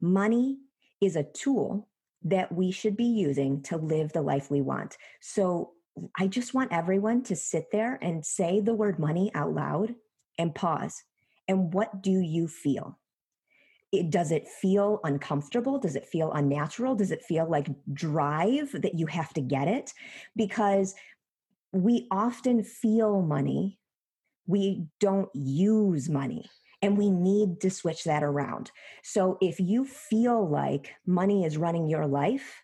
Money 0.00 0.58
is 1.00 1.16
a 1.16 1.22
tool 1.22 1.88
that 2.24 2.52
we 2.52 2.70
should 2.70 2.96
be 2.96 3.04
using 3.04 3.62
to 3.62 3.76
live 3.76 4.12
the 4.12 4.20
life 4.20 4.50
we 4.50 4.60
want. 4.60 4.98
So 5.20 5.72
I 6.18 6.26
just 6.26 6.54
want 6.54 6.72
everyone 6.72 7.22
to 7.24 7.36
sit 7.36 7.70
there 7.72 7.98
and 8.02 8.24
say 8.24 8.60
the 8.60 8.74
word 8.74 8.98
money 8.98 9.30
out 9.34 9.54
loud 9.54 9.94
and 10.38 10.54
pause. 10.54 11.02
And 11.48 11.72
what 11.72 12.02
do 12.02 12.12
you 12.12 12.48
feel? 12.48 12.98
It, 13.92 14.10
does 14.10 14.30
it 14.30 14.46
feel 14.46 15.00
uncomfortable? 15.02 15.78
Does 15.78 15.96
it 15.96 16.06
feel 16.06 16.32
unnatural? 16.32 16.94
Does 16.94 17.10
it 17.10 17.24
feel 17.24 17.50
like 17.50 17.66
drive 17.92 18.70
that 18.82 18.98
you 18.98 19.06
have 19.06 19.32
to 19.34 19.40
get 19.40 19.66
it? 19.66 19.92
Because 20.36 20.94
we 21.72 22.06
often 22.10 22.62
feel 22.62 23.22
money, 23.22 23.80
we 24.46 24.86
don't 25.00 25.28
use 25.34 26.08
money. 26.08 26.48
And 26.82 26.96
we 26.96 27.10
need 27.10 27.60
to 27.60 27.70
switch 27.70 28.04
that 28.04 28.22
around. 28.22 28.70
So 29.02 29.36
if 29.42 29.60
you 29.60 29.84
feel 29.84 30.48
like 30.48 30.94
money 31.04 31.44
is 31.44 31.58
running 31.58 31.90
your 31.90 32.06
life, 32.06 32.62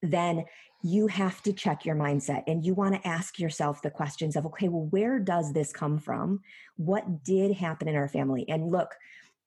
then 0.00 0.44
you 0.82 1.06
have 1.06 1.42
to 1.42 1.52
check 1.52 1.84
your 1.84 1.96
mindset 1.96 2.42
and 2.46 2.64
you 2.64 2.74
want 2.74 2.94
to 2.94 3.08
ask 3.08 3.38
yourself 3.38 3.82
the 3.82 3.90
questions 3.90 4.36
of 4.36 4.46
okay 4.46 4.68
well 4.68 4.86
where 4.90 5.18
does 5.18 5.52
this 5.52 5.72
come 5.72 5.98
from? 5.98 6.40
What 6.76 7.24
did 7.24 7.52
happen 7.52 7.88
in 7.88 7.96
our 7.96 8.08
family? 8.08 8.46
And 8.48 8.70
look 8.70 8.94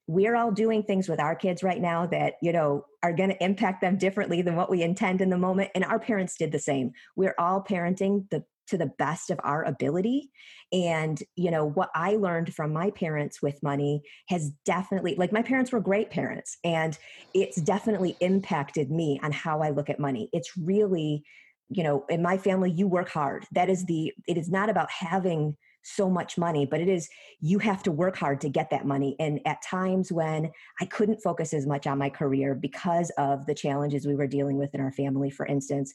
we're 0.05 0.35
all 0.35 0.51
doing 0.51 0.83
things 0.83 1.07
with 1.07 1.19
our 1.19 1.33
kids 1.33 1.63
right 1.63 1.79
now 1.79 2.05
that 2.05 2.33
you 2.41 2.51
know 2.51 2.85
are 3.01 3.13
going 3.13 3.29
to 3.29 3.43
impact 3.43 3.81
them 3.81 3.97
differently 3.97 4.41
than 4.41 4.55
what 4.55 4.69
we 4.69 4.81
intend 4.81 5.21
in 5.21 5.29
the 5.29 5.37
moment 5.37 5.71
and 5.75 5.83
our 5.85 5.99
parents 5.99 6.37
did 6.37 6.51
the 6.51 6.59
same. 6.59 6.91
We're 7.15 7.35
all 7.37 7.63
parenting 7.63 8.29
the 8.29 8.43
to 8.67 8.77
the 8.77 8.91
best 8.97 9.29
of 9.29 9.39
our 9.43 9.63
ability 9.63 10.29
and 10.71 11.21
you 11.35 11.49
know 11.51 11.69
what 11.69 11.89
i 11.95 12.15
learned 12.15 12.53
from 12.53 12.71
my 12.71 12.91
parents 12.91 13.41
with 13.41 13.61
money 13.63 14.01
has 14.29 14.51
definitely 14.65 15.15
like 15.15 15.31
my 15.31 15.41
parents 15.41 15.71
were 15.71 15.79
great 15.79 16.09
parents 16.09 16.57
and 16.63 16.97
it's 17.33 17.59
definitely 17.61 18.15
impacted 18.21 18.91
me 18.91 19.19
on 19.23 19.31
how 19.31 19.61
i 19.61 19.69
look 19.69 19.89
at 19.89 19.99
money. 19.99 20.29
It's 20.33 20.51
really 20.57 21.23
you 21.69 21.83
know 21.83 22.05
in 22.09 22.21
my 22.21 22.37
family 22.37 22.69
you 22.69 22.87
work 22.87 23.09
hard. 23.09 23.45
That 23.53 23.69
is 23.69 23.85
the 23.85 24.13
it 24.27 24.37
is 24.37 24.49
not 24.49 24.69
about 24.69 24.91
having 24.91 25.55
so 25.85 26.09
much 26.09 26.37
money 26.37 26.65
but 26.65 26.79
it 26.79 26.87
is 26.87 27.09
you 27.41 27.59
have 27.59 27.83
to 27.83 27.91
work 27.91 28.15
hard 28.15 28.39
to 28.39 28.47
get 28.47 28.69
that 28.69 28.85
money 28.85 29.17
and 29.19 29.41
at 29.45 29.61
times 29.61 30.13
when 30.13 30.49
i 30.79 30.85
couldn't 30.85 31.19
focus 31.21 31.53
as 31.53 31.67
much 31.67 31.85
on 31.85 31.97
my 31.97 32.09
career 32.09 32.55
because 32.55 33.11
of 33.17 33.45
the 33.47 33.53
challenges 33.53 34.07
we 34.07 34.15
were 34.15 34.25
dealing 34.25 34.57
with 34.57 34.73
in 34.73 34.79
our 34.79 34.93
family 34.93 35.29
for 35.29 35.45
instance 35.45 35.93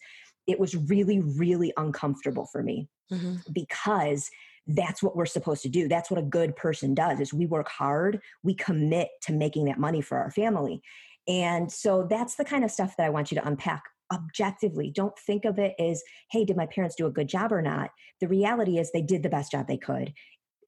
it 0.49 0.59
was 0.59 0.75
really, 0.75 1.21
really 1.21 1.73
uncomfortable 1.77 2.47
for 2.51 2.63
me 2.63 2.89
mm-hmm. 3.13 3.37
because 3.53 4.29
that's 4.67 5.03
what 5.03 5.15
we're 5.15 5.27
supposed 5.27 5.63
to 5.63 5.69
do. 5.69 5.89
That's 5.89 6.11
what 6.11 6.19
a 6.19 6.25
good 6.25 6.57
person 6.57 6.95
does 6.95 7.21
is 7.21 7.33
we 7.33 7.47
work 7.47 7.69
hard 7.69 8.21
we 8.43 8.55
commit 8.55 9.09
to 9.23 9.33
making 9.33 9.67
that 9.67 9.79
money 9.79 10.01
for 10.01 10.19
our 10.19 10.31
family. 10.31 10.83
And 11.27 11.71
so 11.71 12.07
that's 12.09 12.37
the 12.37 12.45
kind 12.45 12.65
of 12.65 12.71
stuff 12.71 12.97
that 12.97 13.07
i 13.07 13.11
want 13.11 13.31
you 13.31 13.39
to 13.39 13.47
unpack 13.47 13.83
objectively. 14.13 14.91
Don't 14.91 15.19
think 15.19 15.45
of 15.45 15.59
it 15.59 15.75
as 15.79 16.03
hey 16.31 16.45
did 16.45 16.57
my 16.57 16.67
parents 16.67 16.97
do 16.97 17.07
a 17.07 17.11
good 17.11 17.29
job 17.29 17.53
or 17.53 17.63
not? 17.63 17.91
The 18.21 18.29
reality 18.29 18.79
is 18.79 18.91
they 18.91 19.03
did 19.03 19.23
the 19.23 19.29
best 19.29 19.53
job 19.53 19.67
they 19.67 19.77
could. 19.77 20.13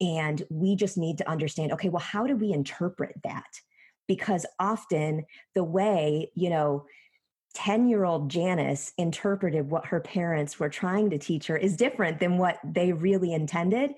And 0.00 0.42
we 0.50 0.76
just 0.76 0.96
need 0.96 1.18
to 1.18 1.28
understand 1.28 1.72
okay 1.72 1.88
well 1.88 2.00
how 2.00 2.26
do 2.26 2.36
we 2.36 2.52
interpret 2.52 3.14
that? 3.24 3.48
Because 4.08 4.44
often 4.58 5.24
the 5.54 5.64
way 5.64 6.30
you 6.34 6.50
know 6.50 6.84
10 7.54 7.88
year 7.88 8.04
old 8.04 8.28
Janice 8.28 8.92
interpreted 8.96 9.68
what 9.68 9.86
her 9.86 10.00
parents 10.00 10.60
were 10.60 10.68
trying 10.68 11.10
to 11.10 11.18
teach 11.18 11.48
her 11.48 11.56
is 11.56 11.76
different 11.76 12.20
than 12.20 12.38
what 12.38 12.58
they 12.64 12.92
really 12.92 13.32
intended. 13.32 13.92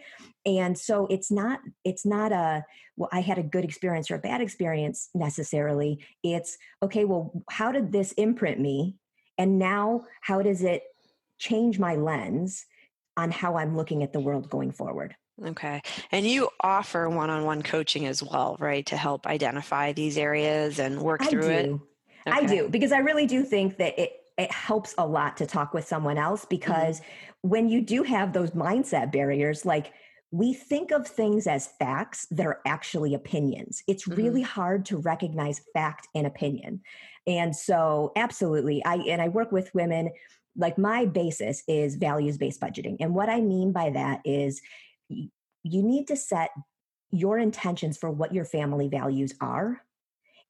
And 0.46 0.76
so 0.76 1.06
it's 1.10 1.30
not, 1.30 1.60
it's 1.84 2.06
not 2.06 2.32
a, 2.32 2.64
well, 2.96 3.10
I 3.12 3.20
had 3.20 3.38
a 3.38 3.42
good 3.42 3.64
experience 3.64 4.10
or 4.10 4.16
a 4.16 4.20
bad 4.20 4.40
experience 4.40 5.10
necessarily. 5.14 6.04
It's, 6.22 6.56
okay, 6.82 7.04
well, 7.04 7.44
how 7.50 7.72
did 7.72 7.92
this 7.92 8.12
imprint 8.12 8.58
me? 8.58 8.96
And 9.38 9.58
now 9.58 10.04
how 10.22 10.42
does 10.42 10.62
it 10.62 10.82
change 11.38 11.78
my 11.78 11.96
lens 11.96 12.64
on 13.16 13.30
how 13.30 13.56
I'm 13.56 13.76
looking 13.76 14.02
at 14.02 14.12
the 14.12 14.20
world 14.20 14.48
going 14.48 14.72
forward? 14.72 15.14
Okay. 15.44 15.82
And 16.10 16.26
you 16.26 16.48
offer 16.60 17.08
one 17.08 17.30
on 17.30 17.44
one 17.44 17.62
coaching 17.62 18.06
as 18.06 18.22
well, 18.22 18.56
right? 18.60 18.84
To 18.86 18.96
help 18.96 19.26
identify 19.26 19.92
these 19.92 20.16
areas 20.16 20.78
and 20.78 21.00
work 21.00 21.22
through 21.24 21.48
it. 21.48 21.80
Okay. 22.26 22.36
I 22.36 22.46
do 22.46 22.68
because 22.68 22.92
I 22.92 22.98
really 22.98 23.26
do 23.26 23.42
think 23.44 23.78
that 23.78 23.98
it 23.98 24.12
it 24.38 24.50
helps 24.50 24.94
a 24.98 25.06
lot 25.06 25.36
to 25.36 25.46
talk 25.46 25.74
with 25.74 25.86
someone 25.86 26.18
else 26.18 26.42
mm-hmm. 26.42 26.56
because 26.56 27.00
mm-hmm. 27.00 27.48
when 27.48 27.68
you 27.68 27.80
do 27.80 28.02
have 28.02 28.32
those 28.32 28.50
mindset 28.52 29.12
barriers 29.12 29.64
like 29.64 29.92
we 30.32 30.54
think 30.54 30.90
of 30.92 31.06
things 31.06 31.46
as 31.46 31.68
facts 31.78 32.26
that 32.30 32.46
are 32.46 32.60
actually 32.66 33.12
opinions. 33.12 33.82
It's 33.86 34.08
mm-hmm. 34.08 34.22
really 34.22 34.42
hard 34.42 34.86
to 34.86 34.96
recognize 34.96 35.60
fact 35.74 36.08
and 36.14 36.26
opinion. 36.26 36.80
And 37.26 37.54
so 37.54 38.12
absolutely 38.16 38.82
I 38.84 38.96
and 38.96 39.20
I 39.20 39.28
work 39.28 39.52
with 39.52 39.74
women 39.74 40.10
like 40.56 40.78
my 40.78 41.06
basis 41.06 41.62
is 41.68 41.96
values 41.96 42.38
based 42.38 42.60
budgeting. 42.60 42.96
And 43.00 43.14
what 43.14 43.28
I 43.28 43.40
mean 43.40 43.72
by 43.72 43.90
that 43.90 44.20
is 44.24 44.60
you 45.08 45.82
need 45.82 46.08
to 46.08 46.16
set 46.16 46.50
your 47.10 47.38
intentions 47.38 47.98
for 47.98 48.10
what 48.10 48.34
your 48.34 48.44
family 48.44 48.88
values 48.88 49.34
are 49.40 49.82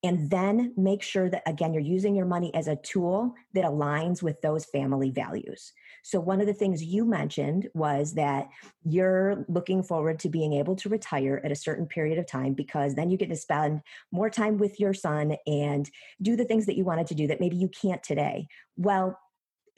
and 0.02 0.30
then 0.30 0.72
make 0.76 1.02
sure 1.02 1.30
that 1.30 1.42
again 1.46 1.72
you're 1.72 1.82
using 1.82 2.14
your 2.14 2.26
money 2.26 2.52
as 2.54 2.66
a 2.66 2.76
tool 2.76 3.34
that 3.54 3.64
aligns 3.64 4.22
with 4.22 4.40
those 4.40 4.64
family 4.66 5.10
values. 5.10 5.72
So 6.02 6.18
one 6.18 6.40
of 6.40 6.46
the 6.46 6.54
things 6.54 6.82
you 6.82 7.04
mentioned 7.04 7.68
was 7.74 8.14
that 8.14 8.48
you're 8.84 9.44
looking 9.48 9.82
forward 9.82 10.18
to 10.20 10.28
being 10.28 10.54
able 10.54 10.74
to 10.76 10.88
retire 10.88 11.40
at 11.44 11.52
a 11.52 11.56
certain 11.56 11.86
period 11.86 12.18
of 12.18 12.26
time 12.26 12.54
because 12.54 12.94
then 12.94 13.10
you 13.10 13.16
get 13.16 13.28
to 13.28 13.36
spend 13.36 13.80
more 14.10 14.28
time 14.28 14.58
with 14.58 14.80
your 14.80 14.94
son 14.94 15.36
and 15.46 15.88
do 16.20 16.34
the 16.34 16.44
things 16.44 16.66
that 16.66 16.76
you 16.76 16.84
wanted 16.84 17.06
to 17.06 17.14
do 17.14 17.26
that 17.28 17.40
maybe 17.40 17.56
you 17.56 17.68
can't 17.68 18.02
today. 18.02 18.46
Well 18.76 19.18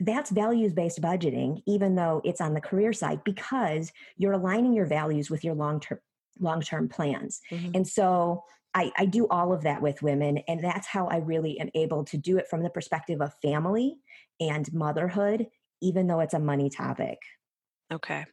that's 0.00 0.30
values 0.30 0.72
based 0.72 1.00
budgeting 1.00 1.62
even 1.66 1.94
though 1.94 2.20
it's 2.24 2.40
on 2.40 2.52
the 2.52 2.60
career 2.60 2.92
side 2.92 3.22
because 3.22 3.92
you're 4.16 4.32
aligning 4.32 4.72
your 4.72 4.86
values 4.86 5.30
with 5.30 5.44
your 5.44 5.54
long 5.54 5.78
term 5.78 5.98
long 6.40 6.60
term 6.60 6.88
plans. 6.88 7.40
Mm-hmm. 7.52 7.70
and 7.74 7.86
so 7.86 8.42
I, 8.74 8.90
I 8.98 9.06
do 9.06 9.28
all 9.28 9.52
of 9.52 9.62
that 9.62 9.80
with 9.80 10.02
women, 10.02 10.38
and 10.48 10.62
that's 10.62 10.86
how 10.86 11.06
I 11.06 11.18
really 11.18 11.60
am 11.60 11.70
able 11.74 12.04
to 12.06 12.16
do 12.16 12.38
it 12.38 12.48
from 12.48 12.62
the 12.62 12.70
perspective 12.70 13.20
of 13.20 13.32
family 13.40 13.96
and 14.40 14.70
motherhood, 14.72 15.46
even 15.80 16.06
though 16.06 16.20
it's 16.20 16.34
a 16.34 16.40
money 16.40 16.70
topic. 16.70 17.18
Okay. 17.92 18.24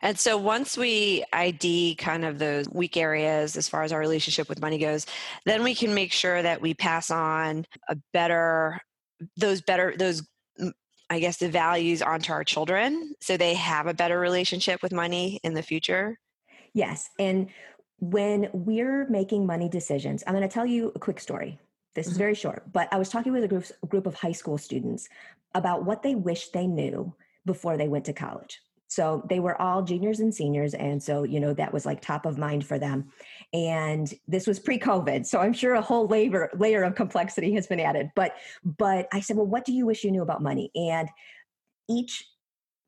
And 0.00 0.18
so 0.18 0.36
once 0.36 0.76
we 0.76 1.24
ID 1.32 1.96
kind 1.96 2.24
of 2.24 2.38
those 2.38 2.68
weak 2.70 2.96
areas 2.96 3.56
as 3.56 3.68
far 3.68 3.82
as 3.82 3.92
our 3.92 3.98
relationship 3.98 4.48
with 4.48 4.60
money 4.60 4.78
goes, 4.78 5.06
then 5.44 5.62
we 5.62 5.74
can 5.74 5.94
make 5.94 6.12
sure 6.12 6.42
that 6.42 6.60
we 6.60 6.74
pass 6.74 7.10
on 7.10 7.66
a 7.88 7.96
better, 8.12 8.80
those 9.36 9.60
better, 9.60 9.94
those, 9.96 10.22
mm, 10.60 10.72
I 11.10 11.20
guess, 11.20 11.36
the 11.36 11.48
values 11.48 12.02
onto 12.02 12.32
our 12.32 12.44
children 12.44 13.14
so 13.20 13.36
they 13.36 13.54
have 13.54 13.86
a 13.86 13.94
better 13.94 14.18
relationship 14.18 14.82
with 14.82 14.92
money 14.92 15.38
in 15.44 15.54
the 15.54 15.62
future. 15.62 16.18
Yes. 16.74 17.10
And 17.18 17.50
when 18.02 18.50
we're 18.52 19.06
making 19.08 19.46
money 19.46 19.68
decisions, 19.68 20.24
I'm 20.26 20.34
going 20.34 20.46
to 20.46 20.52
tell 20.52 20.66
you 20.66 20.90
a 20.96 20.98
quick 20.98 21.20
story. 21.20 21.60
This 21.94 22.06
is 22.06 22.14
mm-hmm. 22.14 22.18
very 22.18 22.34
short, 22.34 22.64
but 22.72 22.88
I 22.90 22.98
was 22.98 23.08
talking 23.08 23.32
with 23.32 23.44
a 23.44 23.48
group, 23.48 23.64
a 23.80 23.86
group 23.86 24.06
of 24.06 24.14
high 24.16 24.32
school 24.32 24.58
students 24.58 25.08
about 25.54 25.84
what 25.84 26.02
they 26.02 26.16
wish 26.16 26.48
they 26.48 26.66
knew 26.66 27.14
before 27.46 27.76
they 27.76 27.86
went 27.86 28.04
to 28.06 28.12
college. 28.12 28.60
So 28.88 29.24
they 29.28 29.38
were 29.38 29.60
all 29.62 29.82
juniors 29.82 30.18
and 30.18 30.34
seniors. 30.34 30.74
And 30.74 31.00
so, 31.00 31.22
you 31.22 31.38
know, 31.38 31.54
that 31.54 31.72
was 31.72 31.86
like 31.86 32.00
top 32.00 32.26
of 32.26 32.38
mind 32.38 32.66
for 32.66 32.76
them. 32.76 33.08
And 33.52 34.12
this 34.26 34.48
was 34.48 34.58
pre-COVID. 34.58 35.24
So 35.24 35.38
I'm 35.38 35.52
sure 35.52 35.74
a 35.74 35.80
whole 35.80 36.08
layer, 36.08 36.50
layer 36.58 36.82
of 36.82 36.96
complexity 36.96 37.54
has 37.54 37.68
been 37.68 37.80
added. 37.80 38.10
But 38.16 38.34
but 38.64 39.06
I 39.12 39.20
said, 39.20 39.36
well, 39.36 39.46
what 39.46 39.64
do 39.64 39.72
you 39.72 39.86
wish 39.86 40.02
you 40.02 40.10
knew 40.10 40.22
about 40.22 40.42
money? 40.42 40.72
And 40.74 41.08
each 41.88 42.24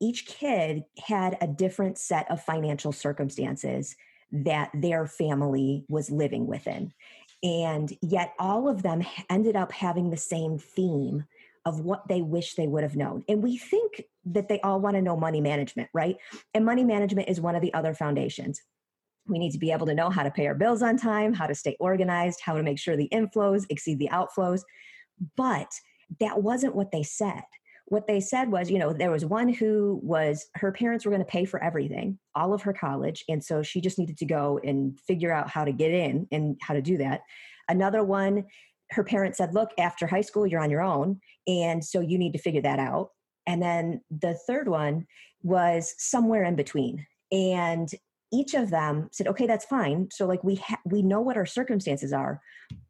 each 0.01 0.27
kid 0.27 0.83
had 0.99 1.39
a 1.41 1.47
different 1.47 1.99
set 1.99 2.29
of 2.31 2.43
financial 2.43 2.91
circumstances 2.91 3.95
that 4.35 4.71
their 4.75 5.07
family 5.07 5.85
was 5.89 6.11
living 6.11 6.47
within. 6.47 6.93
And 7.43 7.97
yet, 8.03 8.35
all 8.39 8.69
of 8.69 8.83
them 8.83 9.03
ended 9.31 9.55
up 9.55 9.71
having 9.71 10.11
the 10.11 10.17
same 10.17 10.59
theme 10.59 11.25
of 11.65 11.81
what 11.81 12.07
they 12.09 12.21
wish 12.21 12.55
they 12.55 12.67
would 12.67 12.83
have 12.83 12.97
known. 12.97 13.23
And 13.29 13.43
we 13.43 13.57
think 13.57 14.03
that 14.27 14.49
they 14.49 14.61
all 14.61 14.81
want 14.81 14.97
to 14.97 15.03
know 15.03 15.17
money 15.17 15.41
management, 15.41 15.89
right? 15.95 16.17
And 16.53 16.65
money 16.65 16.85
management 16.85 17.29
is 17.29 17.41
one 17.41 17.55
of 17.55 17.63
the 17.63 17.73
other 17.73 17.95
foundations. 17.95 18.61
We 19.27 19.39
need 19.39 19.53
to 19.53 19.59
be 19.59 19.73
able 19.73 19.87
to 19.87 19.95
know 19.95 20.11
how 20.11 20.23
to 20.23 20.31
pay 20.31 20.47
our 20.47 20.55
bills 20.55 20.83
on 20.83 20.97
time, 20.99 21.33
how 21.33 21.47
to 21.47 21.55
stay 21.55 21.77
organized, 21.81 22.41
how 22.43 22.55
to 22.55 22.63
make 22.63 22.79
sure 22.79 22.97
the 22.97 23.09
inflows 23.11 23.65
exceed 23.71 23.99
the 23.99 24.11
outflows. 24.13 24.63
But 25.37 25.69
that 26.21 26.43
wasn't 26.43 26.75
what 26.75 26.93
they 26.93 27.03
said 27.03 27.45
what 27.87 28.07
they 28.07 28.21
said 28.21 28.51
was, 28.51 28.71
you 28.71 28.79
know, 28.79 28.93
there 28.93 29.11
was 29.11 29.25
one 29.25 29.49
who 29.49 30.01
was 30.03 30.47
her 30.55 30.73
parents 30.73 31.05
were 31.05 31.11
going 31.11 31.25
to 31.25 31.31
pay 31.31 31.45
for 31.45 31.63
everything, 31.63 32.19
all 32.35 32.55
of 32.55 32.63
her 32.63 32.73
college, 32.73 33.25
and 33.29 33.45
so 33.45 33.63
she 33.63 33.81
just 33.81 33.99
needed 33.99 34.17
to 34.19 34.25
go 34.25 34.59
and 34.65 34.99
figure 35.01 35.33
out 35.33 35.51
how 35.51 35.65
to 35.65 35.73
get 35.73 35.91
in 35.91 36.27
and 36.33 36.59
how 36.63 36.75
to 36.75 36.83
do 36.83 36.97
that. 36.99 37.21
Another 37.69 38.03
one, 38.03 38.45
her 38.91 39.05
parents 39.05 39.39
said, 39.39 39.55
"Look, 39.55 39.71
after 39.79 40.07
high 40.07 40.23
school, 40.23 40.47
you're 40.47 40.63
on 40.63 40.71
your 40.71 40.83
own, 40.83 41.21
and 41.47 41.85
so 41.85 42.01
you 42.01 42.19
need 42.19 42.33
to 42.33 42.39
figure 42.39 42.63
that 42.63 42.79
out." 42.79 43.11
And 43.47 43.63
then 43.63 44.01
the 44.11 44.35
third 44.47 44.69
one 44.69 45.07
was 45.43 45.95
somewhere 45.99 46.45
in 46.45 46.57
between, 46.57 47.07
and 47.31 47.91
each 48.33 48.55
of 48.55 48.71
them 48.71 49.09
said, 49.13 49.29
"Okay, 49.29 49.47
that's 49.47 49.67
fine. 49.67 50.09
So 50.11 50.27
like 50.27 50.43
we 50.43 50.57
ha- 50.57 50.81
we 50.87 51.03
know 51.03 51.21
what 51.21 51.37
our 51.37 51.47
circumstances 51.47 52.15
are, 52.15 52.41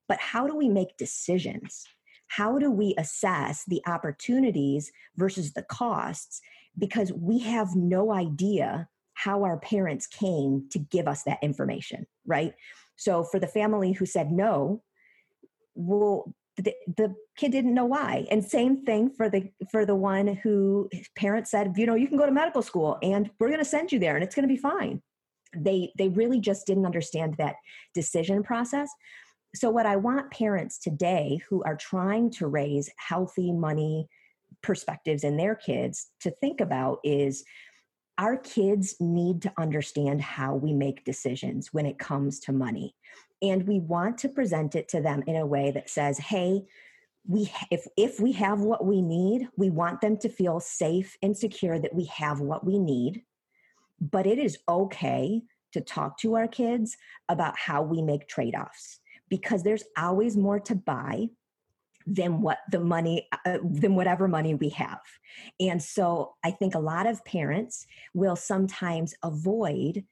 but 0.08 0.20
how 0.20 0.46
do 0.46 0.56
we 0.56 0.68
make 0.68 0.96
decisions?" 0.96 1.84
How 2.36 2.58
do 2.58 2.70
we 2.70 2.94
assess 2.98 3.64
the 3.66 3.82
opportunities 3.86 4.90
versus 5.16 5.52
the 5.52 5.62
costs? 5.62 6.40
Because 6.78 7.12
we 7.12 7.38
have 7.40 7.76
no 7.76 8.12
idea 8.12 8.88
how 9.14 9.44
our 9.44 9.58
parents 9.58 10.06
came 10.06 10.66
to 10.70 10.78
give 10.78 11.06
us 11.06 11.22
that 11.22 11.38
information 11.42 12.06
right? 12.26 12.54
So 12.96 13.24
for 13.24 13.38
the 13.38 13.46
family 13.46 13.92
who 13.92 14.06
said 14.06 14.30
no 14.30 14.82
well 15.74 16.34
the, 16.56 16.72
the 16.96 17.12
kid 17.36 17.50
didn't 17.50 17.74
know 17.74 17.84
why. 17.84 18.28
And 18.30 18.44
same 18.44 18.84
thing 18.84 19.10
for 19.10 19.28
the 19.28 19.50
for 19.72 19.84
the 19.84 19.96
one 19.96 20.28
who 20.28 20.88
parents 21.16 21.50
said 21.50 21.72
you 21.76 21.84
know 21.84 21.96
you 21.96 22.06
can 22.06 22.16
go 22.16 22.26
to 22.26 22.32
medical 22.32 22.62
school 22.62 22.96
and 23.02 23.28
we're 23.40 23.48
going 23.48 23.58
to 23.58 23.64
send 23.64 23.90
you 23.90 23.98
there 23.98 24.14
and 24.14 24.22
it's 24.22 24.36
going 24.36 24.48
to 24.48 24.54
be 24.54 24.60
fine. 24.60 25.02
They 25.56 25.92
they 25.98 26.08
really 26.08 26.38
just 26.38 26.66
didn't 26.66 26.86
understand 26.86 27.34
that 27.38 27.56
decision 27.92 28.44
process 28.44 28.88
so, 29.54 29.70
what 29.70 29.86
I 29.86 29.96
want 29.96 30.32
parents 30.32 30.78
today 30.78 31.40
who 31.48 31.62
are 31.62 31.76
trying 31.76 32.30
to 32.32 32.48
raise 32.48 32.90
healthy 32.96 33.52
money 33.52 34.08
perspectives 34.62 35.22
in 35.22 35.36
their 35.36 35.54
kids 35.54 36.08
to 36.20 36.30
think 36.32 36.60
about 36.60 36.98
is 37.04 37.44
our 38.18 38.36
kids 38.36 38.96
need 38.98 39.42
to 39.42 39.52
understand 39.56 40.22
how 40.22 40.56
we 40.56 40.72
make 40.72 41.04
decisions 41.04 41.72
when 41.72 41.86
it 41.86 41.98
comes 41.98 42.40
to 42.40 42.52
money. 42.52 42.94
And 43.42 43.66
we 43.66 43.78
want 43.78 44.18
to 44.18 44.28
present 44.28 44.74
it 44.74 44.88
to 44.88 45.00
them 45.00 45.22
in 45.26 45.36
a 45.36 45.46
way 45.46 45.70
that 45.70 45.90
says, 45.90 46.18
hey, 46.18 46.62
we 47.26 47.50
if 47.70 47.86
if 47.96 48.18
we 48.18 48.32
have 48.32 48.60
what 48.60 48.84
we 48.84 49.02
need, 49.02 49.48
we 49.56 49.70
want 49.70 50.00
them 50.00 50.16
to 50.18 50.28
feel 50.28 50.58
safe 50.58 51.16
and 51.22 51.36
secure 51.36 51.78
that 51.78 51.94
we 51.94 52.06
have 52.06 52.40
what 52.40 52.66
we 52.66 52.78
need. 52.78 53.22
But 54.00 54.26
it 54.26 54.38
is 54.38 54.58
okay 54.68 55.42
to 55.72 55.80
talk 55.80 56.18
to 56.18 56.34
our 56.34 56.48
kids 56.48 56.96
about 57.28 57.56
how 57.56 57.82
we 57.82 58.02
make 58.02 58.28
trade-offs 58.28 59.00
because 59.34 59.64
there's 59.64 59.82
always 59.98 60.36
more 60.36 60.60
to 60.60 60.76
buy 60.76 61.28
than 62.06 62.40
what 62.40 62.58
the 62.70 62.78
money 62.78 63.26
uh, 63.44 63.58
than 63.64 63.96
whatever 63.96 64.28
money 64.28 64.54
we 64.54 64.68
have 64.68 65.00
and 65.58 65.82
so 65.82 66.34
i 66.44 66.50
think 66.52 66.74
a 66.74 66.78
lot 66.78 67.04
of 67.06 67.24
parents 67.24 67.84
will 68.12 68.36
sometimes 68.36 69.12
avoid 69.24 70.04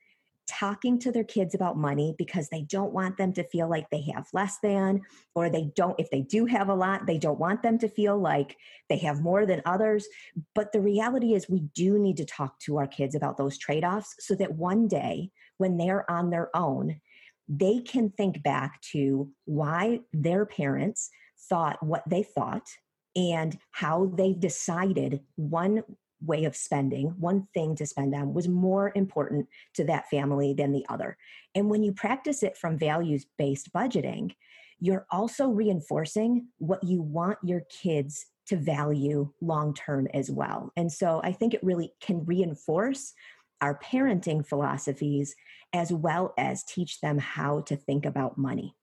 talking 0.48 0.98
to 0.98 1.12
their 1.12 1.24
kids 1.24 1.54
about 1.54 1.76
money 1.76 2.14
because 2.18 2.48
they 2.48 2.62
don't 2.62 2.92
want 2.92 3.16
them 3.16 3.32
to 3.32 3.44
feel 3.44 3.70
like 3.70 3.88
they 3.90 4.02
have 4.12 4.26
less 4.32 4.58
than, 4.62 5.00
or 5.34 5.48
they 5.48 5.70
don't, 5.76 5.98
if 6.00 6.10
they 6.10 6.20
do 6.20 6.46
have 6.46 6.68
a 6.68 6.74
lot, 6.74 7.06
they 7.06 7.16
don't 7.16 7.38
want 7.38 7.62
them 7.62 7.78
to 7.78 7.88
feel 7.88 8.18
like 8.18 8.56
they 8.88 8.98
have 8.98 9.20
more 9.20 9.46
than 9.46 9.62
others. 9.64 10.06
But 10.54 10.72
the 10.72 10.80
reality 10.80 11.34
is, 11.34 11.48
we 11.48 11.60
do 11.74 11.98
need 11.98 12.16
to 12.16 12.24
talk 12.24 12.58
to 12.60 12.78
our 12.78 12.86
kids 12.88 13.14
about 13.14 13.36
those 13.36 13.56
trade 13.56 13.84
offs 13.84 14.16
so 14.18 14.34
that 14.34 14.56
one 14.56 14.88
day 14.88 15.30
when 15.58 15.76
they're 15.76 16.10
on 16.10 16.30
their 16.30 16.54
own, 16.56 17.00
they 17.48 17.80
can 17.80 18.10
think 18.10 18.42
back 18.42 18.80
to 18.92 19.30
why 19.44 20.00
their 20.12 20.46
parents 20.46 21.10
thought 21.48 21.82
what 21.82 22.02
they 22.08 22.22
thought 22.22 22.66
and 23.14 23.58
how 23.72 24.10
they 24.16 24.32
decided 24.32 25.20
one 25.36 25.82
way 26.24 26.44
of 26.44 26.56
spending, 26.56 27.14
one 27.18 27.48
thing 27.52 27.74
to 27.76 27.86
spend 27.86 28.14
on, 28.14 28.32
was 28.32 28.48
more 28.48 28.92
important 28.94 29.48
to 29.74 29.84
that 29.84 30.08
family 30.08 30.54
than 30.54 30.72
the 30.72 30.86
other. 30.88 31.16
And 31.54 31.68
when 31.68 31.82
you 31.82 31.92
practice 31.92 32.42
it 32.42 32.56
from 32.56 32.78
values 32.78 33.26
based 33.38 33.72
budgeting, 33.72 34.34
you're 34.78 35.06
also 35.10 35.48
reinforcing 35.48 36.48
what 36.58 36.82
you 36.82 37.02
want 37.02 37.38
your 37.44 37.62
kids 37.70 38.26
to 38.46 38.56
value 38.56 39.30
long 39.40 39.74
term 39.74 40.08
as 40.14 40.30
well. 40.30 40.72
And 40.76 40.90
so 40.90 41.20
I 41.22 41.32
think 41.32 41.54
it 41.54 41.62
really 41.62 41.92
can 42.00 42.24
reinforce 42.24 43.12
our 43.62 43.78
parenting 43.78 44.46
philosophies 44.46 45.34
as 45.72 45.90
well 45.92 46.34
as 46.36 46.64
teach 46.64 47.00
them 47.00 47.16
how 47.18 47.62
to 47.62 47.76
think 47.76 48.04
about 48.04 48.36
money. 48.36 48.74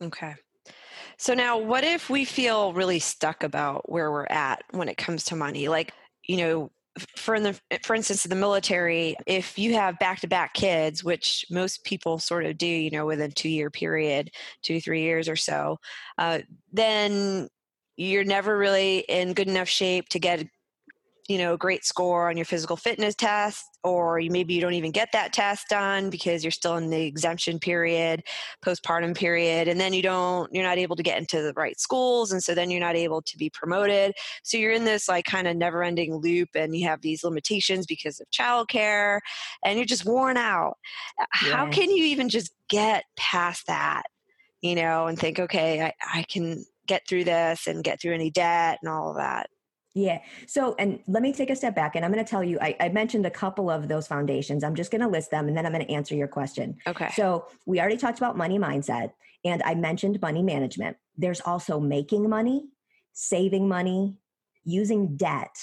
Okay. 0.00 0.34
So 1.18 1.34
now 1.34 1.58
what 1.58 1.84
if 1.84 2.08
we 2.08 2.24
feel 2.24 2.72
really 2.72 2.98
stuck 2.98 3.42
about 3.42 3.90
where 3.90 4.10
we're 4.10 4.26
at 4.30 4.64
when 4.70 4.88
it 4.88 4.96
comes 4.96 5.24
to 5.24 5.36
money? 5.36 5.68
Like 5.68 5.92
you 6.26 6.38
know, 6.38 6.70
for 7.16 7.38
the 7.38 7.58
for 7.82 7.94
instance 7.94 8.24
in 8.24 8.30
the 8.30 8.36
military 8.36 9.16
if 9.26 9.58
you 9.58 9.74
have 9.74 9.98
back-to-back 9.98 10.54
kids 10.54 11.04
which 11.04 11.44
most 11.50 11.84
people 11.84 12.18
sort 12.18 12.46
of 12.46 12.56
do 12.56 12.66
you 12.66 12.90
know 12.90 13.04
within 13.04 13.30
two 13.30 13.50
year 13.50 13.68
period 13.68 14.30
two 14.62 14.80
three 14.80 15.02
years 15.02 15.28
or 15.28 15.36
so 15.36 15.78
uh, 16.16 16.38
then 16.72 17.48
you're 17.96 18.24
never 18.24 18.56
really 18.56 19.00
in 19.10 19.34
good 19.34 19.48
enough 19.48 19.68
shape 19.68 20.08
to 20.08 20.18
get 20.18 20.46
you 21.28 21.38
know 21.38 21.54
a 21.54 21.58
great 21.58 21.84
score 21.84 22.28
on 22.28 22.36
your 22.36 22.44
physical 22.44 22.76
fitness 22.76 23.14
test 23.14 23.64
or 23.82 24.18
you, 24.18 24.30
maybe 24.30 24.54
you 24.54 24.60
don't 24.60 24.74
even 24.74 24.90
get 24.90 25.10
that 25.12 25.32
test 25.32 25.68
done 25.68 26.10
because 26.10 26.44
you're 26.44 26.50
still 26.50 26.76
in 26.76 26.90
the 26.90 27.02
exemption 27.02 27.58
period 27.58 28.22
postpartum 28.64 29.16
period 29.16 29.68
and 29.68 29.80
then 29.80 29.92
you 29.92 30.02
don't 30.02 30.52
you're 30.52 30.64
not 30.64 30.78
able 30.78 30.96
to 30.96 31.02
get 31.02 31.18
into 31.18 31.42
the 31.42 31.52
right 31.54 31.80
schools 31.80 32.32
and 32.32 32.42
so 32.42 32.54
then 32.54 32.70
you're 32.70 32.80
not 32.80 32.96
able 32.96 33.22
to 33.22 33.36
be 33.36 33.50
promoted. 33.50 34.14
So 34.42 34.56
you're 34.56 34.72
in 34.72 34.84
this 34.84 35.08
like 35.08 35.24
kind 35.24 35.46
of 35.46 35.56
never 35.56 35.82
ending 35.82 36.14
loop 36.16 36.50
and 36.54 36.76
you 36.76 36.86
have 36.88 37.00
these 37.00 37.24
limitations 37.24 37.86
because 37.86 38.20
of 38.20 38.26
childcare 38.30 39.20
and 39.64 39.78
you're 39.78 39.86
just 39.86 40.04
worn 40.04 40.36
out. 40.36 40.76
How 41.30 41.68
can 41.70 41.90
you 41.90 42.04
even 42.04 42.28
just 42.28 42.52
get 42.68 43.04
past 43.16 43.66
that 43.66 44.04
you 44.62 44.74
know 44.74 45.06
and 45.06 45.18
think 45.18 45.38
okay 45.38 45.82
I, 45.82 45.92
I 46.14 46.22
can 46.24 46.64
get 46.86 47.06
through 47.08 47.24
this 47.24 47.66
and 47.66 47.84
get 47.84 48.00
through 48.00 48.14
any 48.14 48.30
debt 48.30 48.78
and 48.82 48.90
all 48.90 49.10
of 49.10 49.16
that 49.16 49.48
yeah. 49.96 50.18
So, 50.46 50.74
and 50.78 51.00
let 51.08 51.22
me 51.22 51.32
take 51.32 51.48
a 51.48 51.56
step 51.56 51.74
back 51.74 51.96
and 51.96 52.04
I'm 52.04 52.12
going 52.12 52.22
to 52.22 52.30
tell 52.30 52.44
you, 52.44 52.58
I, 52.60 52.76
I, 52.78 52.88
mentioned 52.90 53.24
a 53.24 53.30
couple 53.30 53.70
of 53.70 53.88
those 53.88 54.06
foundations. 54.06 54.62
I'm 54.62 54.74
just 54.74 54.90
going 54.90 55.00
to 55.00 55.08
list 55.08 55.30
them 55.30 55.48
and 55.48 55.56
then 55.56 55.64
I'm 55.64 55.72
going 55.72 55.86
to 55.86 55.90
answer 55.90 56.14
your 56.14 56.28
question. 56.28 56.76
Okay. 56.86 57.08
So, 57.14 57.46
we 57.64 57.80
already 57.80 57.96
talked 57.96 58.18
about 58.18 58.36
money 58.36 58.58
mindset 58.58 59.12
and 59.42 59.62
I 59.62 59.74
mentioned 59.74 60.20
money 60.20 60.42
management. 60.42 60.98
There's 61.16 61.40
also 61.40 61.80
making 61.80 62.28
money, 62.28 62.68
saving 63.14 63.68
money, 63.68 64.18
using 64.64 65.16
debt, 65.16 65.56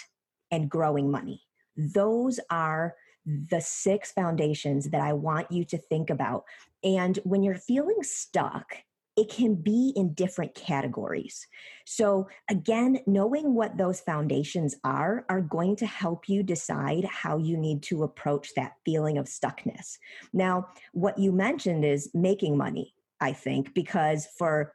and 0.50 0.68
growing 0.68 1.12
money. 1.12 1.44
Those 1.78 2.40
are 2.50 2.96
the 3.28 3.62
six 3.62 4.12
foundations 4.12 4.90
that 4.90 5.02
I 5.02 5.14
want 5.14 5.52
you 5.52 5.64
to 5.66 5.78
think 5.78 6.10
about. 6.10 6.46
And 6.84 7.20
when 7.24 7.44
you're 7.44 7.54
feeling 7.54 8.02
stuck, 8.02 8.78
it 9.16 9.30
can 9.30 9.56
be 9.56 9.94
in 9.96 10.14
different 10.14 10.56
categories. 10.56 11.48
So, 11.86 12.28
again, 12.50 13.00
knowing 13.06 13.54
what 13.54 13.78
those 13.78 14.00
foundations 14.00 14.76
are 14.84 15.26
are 15.30 15.42
going 15.42 15.76
to 15.78 15.86
help 15.86 16.28
you 16.28 16.42
decide 16.42 17.06
how 17.06 17.38
you 17.38 17.58
need 17.58 17.84
to 17.84 18.04
approach 18.04 18.50
that 18.56 18.74
feeling 18.86 19.18
of 19.18 19.26
stuckness. 19.26 19.98
Now, 20.32 20.68
what 20.94 21.20
you 21.20 21.32
mentioned 21.32 21.86
is 21.86 22.10
making 22.14 22.58
money, 22.58 22.96
I 23.20 23.34
think, 23.34 23.74
because 23.74 24.28
for 24.38 24.74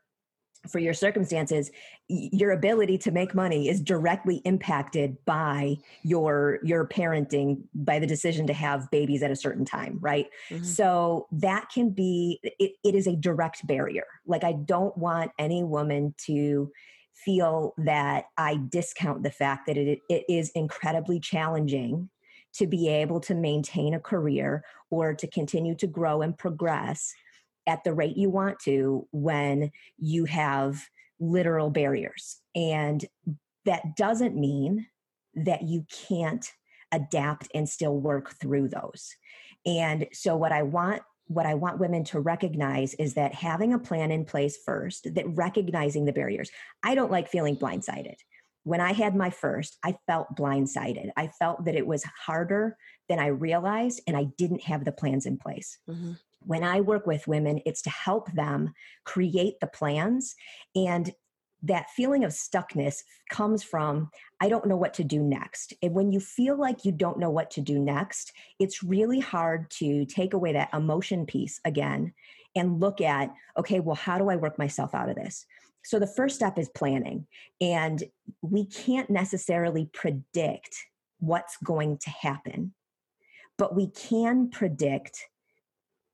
for 0.71 0.79
your 0.79 0.95
circumstances 0.95 1.71
your 2.09 2.53
ability 2.53 2.97
to 2.97 3.11
make 3.11 3.35
money 3.35 3.69
is 3.69 3.81
directly 3.81 4.37
impacted 4.45 5.17
by 5.25 5.77
your 6.03 6.59
your 6.63 6.87
parenting 6.87 7.63
by 7.75 7.99
the 7.99 8.07
decision 8.07 8.47
to 8.47 8.53
have 8.53 8.91
babies 8.91 9.23
at 9.23 9.31
a 9.31 9.37
certain 9.37 9.65
time 9.65 9.99
right 10.01 10.27
mm-hmm. 10.51 10.65
so 10.65 11.27
that 11.33 11.69
can 11.73 11.91
be 11.91 12.41
it, 12.43 12.73
it 12.85 12.95
is 12.95 13.07
a 13.07 13.17
direct 13.17 13.67
barrier 13.67 14.07
like 14.27 14.45
i 14.45 14.53
don't 14.53 14.97
want 14.97 15.31
any 15.39 15.63
woman 15.63 16.15
to 16.17 16.71
feel 17.13 17.75
that 17.79 18.27
i 18.37 18.59
discount 18.69 19.23
the 19.23 19.31
fact 19.31 19.67
that 19.67 19.77
it, 19.77 20.01
it 20.09 20.25
is 20.29 20.51
incredibly 20.51 21.21
challenging 21.21 22.09
to 22.55 22.67
be 22.67 22.89
able 22.89 23.21
to 23.21 23.35
maintain 23.35 23.95
a 23.95 24.01
career 24.01 24.65
or 24.91 25.15
to 25.15 25.27
continue 25.27 25.75
to 25.75 25.87
grow 25.87 26.23
and 26.23 26.37
progress 26.39 27.13
at 27.69 27.85
the 27.85 27.93
rate 27.95 28.17
you 28.17 28.31
want 28.31 28.59
to 28.61 29.07
when 29.13 29.71
you 29.99 30.25
have 30.25 30.83
literal 31.21 31.71
barriers. 31.71 32.41
And 32.57 33.05
that 33.67 33.95
doesn't 33.95 34.35
mean 34.35 34.87
that 35.35 35.63
you 35.63 35.85
can't 36.09 36.51
adapt 36.91 37.49
and 37.55 37.69
still 37.69 37.97
work 37.97 38.33
through 38.41 38.69
those. 38.69 39.15
And 39.67 40.07
so 40.13 40.35
what 40.37 40.51
I 40.51 40.63
want 40.63 41.03
what 41.31 41.45
I 41.45 41.53
want 41.53 41.79
women 41.79 42.05
to 42.05 42.21
recognize 42.21 42.95
is 42.95 43.13
that 43.13 43.35
having 43.35 43.75
a 43.75 43.79
plan 43.79 44.11
in 44.11 44.25
place 44.25 44.57
first, 44.65 45.15
that 45.15 45.27
recognizing 45.37 46.07
the 46.07 46.13
barriers. 46.13 46.51
I 46.83 46.95
don't 46.95 47.11
like 47.11 47.29
feeling 47.29 47.55
blindsided. 47.55 48.15
When 48.65 48.81
I 48.81 48.95
had 48.95 49.15
my 49.15 49.29
first, 49.29 49.77
I 49.85 49.99
felt 50.07 50.35
blindsided. 50.35 51.11
I 51.19 51.27
felt 51.27 51.67
that 51.67 51.75
it 51.75 51.87
was 51.87 52.03
harder 52.05 52.79
than 53.11 53.19
I 53.19 53.27
realized, 53.27 54.01
and 54.07 54.17
I 54.17 54.29
didn't 54.39 54.63
have 54.63 54.87
the 54.87 54.93
plans 54.93 55.27
in 55.27 55.37
place. 55.37 55.79
Mm-hmm 55.87 56.13
when 56.49 56.65
I 56.65 56.81
work 56.81 57.07
with 57.07 57.29
women, 57.29 57.61
it's 57.67 57.83
to 57.83 57.91
help 57.91 58.33
them 58.33 58.73
create 59.05 59.61
the 59.61 59.67
plans. 59.67 60.35
And 60.75 61.13
that 61.63 61.91
feeling 61.91 62.25
of 62.25 62.31
stuckness 62.31 63.03
comes 63.29 63.63
from, 63.63 64.09
I 64.41 64.49
don't 64.49 64.67
know 64.67 64.77
what 64.77 64.95
to 64.95 65.05
do 65.05 65.23
next. 65.23 65.75
And 65.83 65.93
when 65.93 66.11
you 66.11 66.21
feel 66.21 66.59
like 66.59 66.87
you 66.87 66.93
don't 66.93 67.19
know 67.19 67.29
what 67.29 67.51
to 67.51 67.61
do 67.61 67.79
next, 67.79 68.33
it's 68.59 68.83
really 68.83 69.21
hard 69.21 69.71
to 69.73 70.07
take 70.07 70.33
away 70.33 70.55
that 70.55 70.73
emotion 70.73 71.27
piece 71.27 71.61
again 71.67 72.15
and 72.57 72.81
look 72.81 73.03
at, 73.03 73.29
okay, 73.59 73.81
well, 73.81 73.97
how 73.97 74.17
do 74.17 74.31
I 74.31 74.37
work 74.37 74.59
myself 74.59 74.95
out 74.95 75.11
of 75.11 75.17
this? 75.17 75.45
So 75.85 75.99
the 75.99 76.07
first 76.07 76.35
step 76.35 76.59
is 76.59 76.71
planning. 76.71 77.27
And 77.61 78.03
we 78.41 78.65
can't 78.65 79.11
necessarily 79.11 79.91
predict 79.93 80.75
what's 81.19 81.59
going 81.63 81.99
to 81.99 82.11
happen, 82.11 82.73
but 83.59 83.77
we 83.77 83.89
can 83.89 84.49
predict 84.49 85.29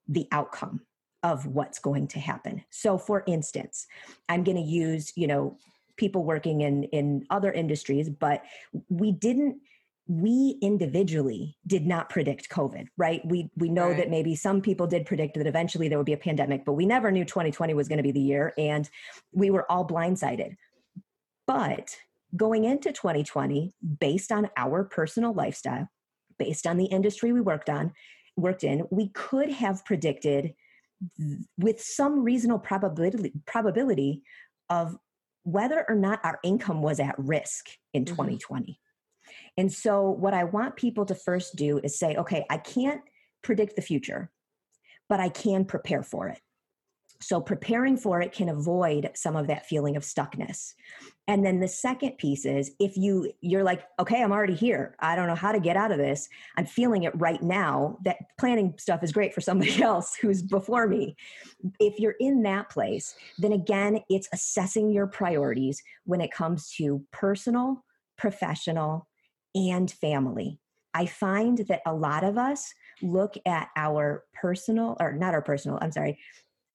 the 0.09 0.27
outcome 0.33 0.81
of 1.23 1.47
what's 1.47 1.79
going 1.79 2.07
to 2.09 2.21
happen. 2.21 2.63
So 2.71 2.99
for 2.99 3.25
instance, 3.27 3.87
I'm 4.29 4.45
going 4.45 4.59
to 4.59 4.63
use, 4.63 5.13
you 5.17 5.27
know, 5.27 5.57
people 5.97 6.25
working 6.25 6.61
in 6.61 6.85
in 6.85 7.25
other 7.31 7.53
industries, 7.53 8.11
but 8.11 8.43
we 8.89 9.13
didn't 9.13 9.61
we 10.07 10.59
individually 10.61 11.57
did 11.67 11.87
not 11.87 12.11
predict 12.11 12.51
covid 12.51 12.89
right 12.99 13.23
we 13.25 13.51
we 13.57 13.71
know 13.71 13.89
right. 13.89 13.97
that 13.97 14.11
maybe 14.11 14.35
some 14.35 14.61
people 14.61 14.87
did 14.87 15.07
predict 15.07 15.35
that 15.35 15.47
eventually 15.47 15.89
there 15.89 15.97
would 15.97 16.05
be 16.05 16.13
a 16.13 16.19
pandemic 16.19 16.63
but 16.67 16.75
we 16.75 16.85
never 16.85 17.11
knew 17.11 17.25
2020 17.25 17.73
was 17.73 17.89
going 17.89 17.97
to 17.97 18.03
be 18.03 18.13
the 18.13 18.21
year 18.21 18.53
and 18.59 18.91
we 19.33 19.49
were 19.49 19.71
all 19.73 19.87
blindsided 19.87 20.57
but 21.47 21.97
going 22.37 22.65
into 22.65 22.93
2020 22.93 23.73
based 23.99 24.31
on 24.31 24.51
our 24.59 24.85
personal 24.85 25.33
lifestyle 25.33 25.89
based 26.39 26.67
on 26.67 26.77
the 26.77 26.87
industry 26.87 27.33
we 27.33 27.41
worked 27.41 27.71
on 27.71 27.91
worked 28.37 28.65
in, 28.65 28.87
we 28.91 29.09
could 29.09 29.51
have 29.51 29.85
predicted 29.85 30.55
with 31.59 31.81
some 31.81 32.23
reasonable 32.23 32.61
probability 32.61 33.33
probability 33.47 34.23
of 34.71 34.97
whether 35.43 35.85
or 35.89 35.95
not 35.95 36.21
our 36.25 36.39
income 36.43 36.81
was 36.83 37.01
at 37.01 37.15
risk 37.19 37.69
in 37.93 38.05
mm-hmm. 38.05 38.15
2020. 38.15 38.81
And 39.57 39.73
so 39.73 40.11
what 40.11 40.35
I 40.35 40.45
want 40.45 40.77
people 40.77 41.05
to 41.07 41.15
first 41.15 41.57
do 41.57 41.79
is 41.79 41.99
say, 41.99 42.17
okay, 42.17 42.45
I 42.51 42.59
can't 42.59 43.03
predict 43.43 43.77
the 43.77 43.83
future, 43.83 44.31
but 45.09 45.21
I 45.21 45.29
can 45.29 45.65
prepare 45.65 46.03
for 46.03 46.29
it. 46.29 46.41
So 47.25 47.41
preparing 47.41 47.97
for 47.97 48.21
it 48.21 48.33
can 48.33 48.51
avoid 48.51 49.11
some 49.15 49.35
of 49.35 49.47
that 49.47 49.65
feeling 49.67 49.97
of 49.97 50.03
stuckness. 50.03 50.75
And 51.27 51.45
then 51.45 51.59
the 51.59 51.69
second 51.69 52.19
piece 52.19 52.45
is 52.45 52.73
if 52.79 52.99
you 52.99 53.33
you're 53.41 53.65
like, 53.65 53.83
okay, 53.99 54.23
I'm 54.23 54.31
already 54.31 54.55
here. 54.55 54.95
I 55.01 55.17
don't 55.17 55.27
know 55.27 55.35
how 55.35 55.51
to 55.51 55.59
get 55.59 55.75
out 55.75 55.91
of 55.91 55.97
this. 55.97 56.29
I'm 56.59 56.67
feeling 56.67 57.05
it 57.05 57.19
right 57.19 57.43
now. 57.43 57.97
That 58.05 58.19
planning 58.39 58.75
stuff 58.77 59.03
is 59.03 59.11
great 59.11 59.33
for 59.33 59.41
somebody 59.41 59.83
else 59.83 60.15
who's 60.15 60.43
before 60.43 60.87
me. 60.87 61.17
If 61.81 61.99
you're 61.99 62.17
in 62.21 62.43
that 62.43 62.69
place, 62.69 63.15
then 63.39 63.53
again, 63.53 64.01
it's 64.11 64.29
assessing 64.35 64.93
your 64.93 65.07
priorities 65.07 65.83
when 66.05 66.21
it 66.21 66.31
comes 66.31 66.71
to 66.77 67.03
personal, 67.11 67.85
professional, 68.19 69.09
and 69.55 69.91
family. 69.91 70.61
I 70.93 71.07
find 71.07 71.59
that 71.69 71.81
a 71.87 71.95
lot 71.95 72.23
of 72.23 72.37
us 72.37 72.73
look 73.03 73.35
at 73.47 73.69
our 73.77 74.25
personal, 74.35 74.97
or 75.01 75.13
not 75.13 75.35
our 75.35 75.43
personal, 75.43 75.79
I'm 75.81 75.91
sorry, 75.91 76.19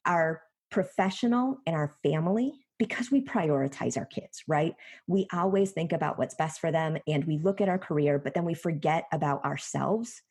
our 0.09 0.41
professional 0.71 1.59
and 1.65 1.75
our 1.75 1.95
family 2.03 2.51
because 2.77 3.11
we 3.11 3.23
prioritize 3.23 3.97
our 3.97 4.05
kids, 4.05 4.41
right? 4.47 4.73
We 5.07 5.27
always 5.33 5.71
think 5.71 5.91
about 5.91 6.17
what's 6.17 6.35
best 6.35 6.59
for 6.59 6.71
them 6.71 6.97
and 7.07 7.25
we 7.25 7.37
look 7.37 7.61
at 7.61 7.69
our 7.69 7.77
career, 7.77 8.17
but 8.19 8.33
then 8.33 8.45
we 8.45 8.53
forget 8.53 9.05
about 9.11 9.43
ourselves. 9.43 10.21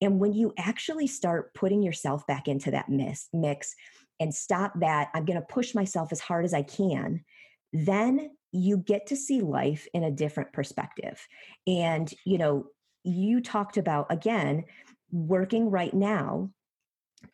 And 0.00 0.18
when 0.18 0.32
you 0.32 0.52
actually 0.58 1.06
start 1.06 1.54
putting 1.54 1.82
yourself 1.82 2.26
back 2.26 2.48
into 2.48 2.70
that 2.70 2.88
mix, 2.88 3.28
mix 3.32 3.74
and 4.20 4.34
stop 4.34 4.72
that, 4.80 5.08
I'm 5.14 5.24
going 5.24 5.38
to 5.38 5.46
push 5.46 5.74
myself 5.74 6.10
as 6.10 6.20
hard 6.20 6.44
as 6.44 6.54
I 6.54 6.62
can, 6.62 7.24
then 7.72 8.30
you 8.52 8.78
get 8.78 9.06
to 9.08 9.16
see 9.16 9.42
life 9.42 9.86
in 9.92 10.04
a 10.04 10.10
different 10.10 10.52
perspective. 10.52 11.26
And, 11.66 12.12
you 12.24 12.38
know, 12.38 12.66
you 13.04 13.40
talked 13.40 13.76
about 13.76 14.06
again 14.10 14.64
working 15.10 15.70
right 15.70 15.92
now 15.92 16.50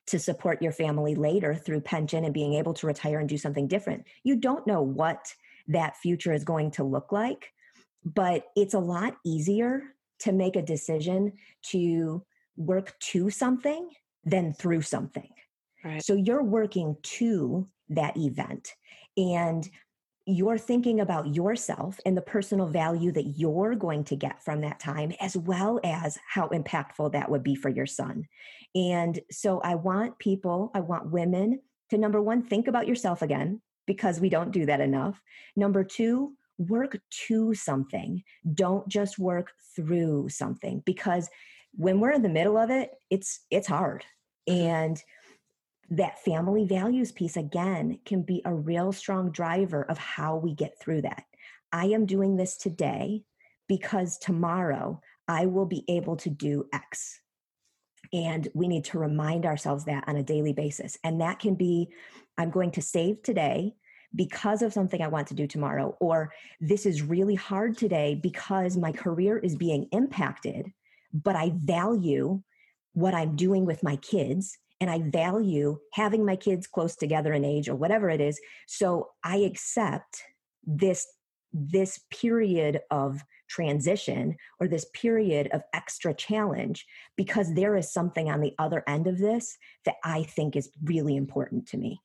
to 0.06 0.18
support 0.18 0.62
your 0.62 0.72
family 0.72 1.14
later 1.14 1.54
through 1.54 1.80
pension 1.80 2.24
and 2.24 2.34
being 2.34 2.54
able 2.54 2.74
to 2.74 2.86
retire 2.86 3.18
and 3.18 3.28
do 3.28 3.38
something 3.38 3.68
different. 3.68 4.04
You 4.22 4.36
don't 4.36 4.66
know 4.66 4.82
what 4.82 5.32
that 5.68 5.96
future 5.96 6.32
is 6.32 6.44
going 6.44 6.70
to 6.72 6.84
look 6.84 7.12
like, 7.12 7.52
but 8.04 8.44
it's 8.56 8.74
a 8.74 8.78
lot 8.78 9.16
easier 9.24 9.82
to 10.20 10.32
make 10.32 10.56
a 10.56 10.62
decision 10.62 11.32
to 11.70 12.24
work 12.56 12.98
to 12.98 13.30
something 13.30 13.88
than 14.24 14.52
through 14.52 14.82
something. 14.82 15.28
Right. 15.84 16.02
So 16.02 16.14
you're 16.14 16.42
working 16.42 16.96
to 17.02 17.68
that 17.90 18.16
event. 18.16 18.72
And 19.16 19.68
you're 20.26 20.58
thinking 20.58 21.00
about 21.00 21.34
yourself 21.34 22.00
and 22.06 22.16
the 22.16 22.22
personal 22.22 22.66
value 22.66 23.12
that 23.12 23.38
you're 23.38 23.74
going 23.74 24.04
to 24.04 24.16
get 24.16 24.42
from 24.42 24.62
that 24.62 24.80
time, 24.80 25.12
as 25.20 25.36
well 25.36 25.80
as 25.84 26.18
how 26.26 26.48
impactful 26.48 27.12
that 27.12 27.30
would 27.30 27.42
be 27.42 27.54
for 27.54 27.68
your 27.68 27.86
son. 27.86 28.26
And 28.74 29.18
so 29.30 29.60
I 29.60 29.74
want 29.74 30.18
people, 30.18 30.70
I 30.74 30.80
want 30.80 31.10
women 31.10 31.60
to 31.90 31.98
number 31.98 32.22
one, 32.22 32.42
think 32.42 32.68
about 32.68 32.88
yourself 32.88 33.20
again, 33.20 33.60
because 33.86 34.18
we 34.20 34.30
don't 34.30 34.50
do 34.50 34.64
that 34.66 34.80
enough. 34.80 35.20
Number 35.56 35.84
two, 35.84 36.32
work 36.58 36.98
to 37.26 37.54
something. 37.54 38.22
Don't 38.54 38.88
just 38.88 39.18
work 39.18 39.52
through 39.76 40.28
something 40.30 40.82
because 40.86 41.28
when 41.72 42.00
we're 42.00 42.12
in 42.12 42.22
the 42.22 42.28
middle 42.28 42.56
of 42.56 42.70
it, 42.70 42.90
it's 43.10 43.40
it's 43.50 43.66
hard. 43.66 44.04
Mm-hmm. 44.48 44.66
And 44.66 45.02
that 45.90 46.24
family 46.24 46.66
values 46.66 47.12
piece 47.12 47.36
again 47.36 47.98
can 48.04 48.22
be 48.22 48.42
a 48.44 48.54
real 48.54 48.92
strong 48.92 49.30
driver 49.30 49.82
of 49.82 49.98
how 49.98 50.36
we 50.36 50.54
get 50.54 50.78
through 50.80 51.02
that. 51.02 51.24
I 51.72 51.86
am 51.86 52.06
doing 52.06 52.36
this 52.36 52.56
today 52.56 53.22
because 53.68 54.18
tomorrow 54.18 55.00
I 55.28 55.46
will 55.46 55.66
be 55.66 55.84
able 55.88 56.16
to 56.18 56.30
do 56.30 56.68
X. 56.72 57.20
And 58.12 58.48
we 58.54 58.68
need 58.68 58.84
to 58.86 58.98
remind 58.98 59.46
ourselves 59.46 59.84
that 59.86 60.04
on 60.06 60.16
a 60.16 60.22
daily 60.22 60.52
basis. 60.52 60.98
And 61.02 61.20
that 61.20 61.38
can 61.38 61.54
be 61.54 61.88
I'm 62.38 62.50
going 62.50 62.70
to 62.72 62.82
save 62.82 63.22
today 63.22 63.74
because 64.14 64.62
of 64.62 64.72
something 64.72 65.02
I 65.02 65.08
want 65.08 65.26
to 65.28 65.34
do 65.34 65.46
tomorrow, 65.46 65.96
or 66.00 66.32
this 66.60 66.86
is 66.86 67.02
really 67.02 67.34
hard 67.34 67.76
today 67.76 68.14
because 68.14 68.76
my 68.76 68.92
career 68.92 69.38
is 69.38 69.56
being 69.56 69.88
impacted, 69.90 70.72
but 71.12 71.34
I 71.34 71.52
value 71.56 72.40
what 72.92 73.14
I'm 73.14 73.34
doing 73.34 73.66
with 73.66 73.82
my 73.82 73.96
kids 73.96 74.56
and 74.80 74.90
I 74.90 75.02
value 75.10 75.78
having 75.92 76.24
my 76.24 76.36
kids 76.36 76.66
close 76.66 76.96
together 76.96 77.32
in 77.32 77.44
age 77.44 77.68
or 77.68 77.74
whatever 77.74 78.10
it 78.10 78.20
is. 78.20 78.40
So 78.66 79.10
I 79.22 79.38
accept 79.38 80.22
this 80.64 81.06
this 81.52 82.00
period 82.10 82.80
of 82.90 83.22
transition 83.48 84.36
or 84.58 84.66
this 84.66 84.86
period 84.92 85.48
of 85.52 85.62
extra 85.72 86.12
challenge 86.12 86.84
because 87.16 87.54
there 87.54 87.76
is 87.76 87.92
something 87.92 88.28
on 88.28 88.40
the 88.40 88.52
other 88.58 88.82
end 88.88 89.06
of 89.06 89.18
this 89.18 89.56
that 89.84 89.94
I 90.02 90.24
think 90.24 90.56
is 90.56 90.70
really 90.82 91.14
important 91.16 91.68
to 91.68 91.76
me. 91.76 92.00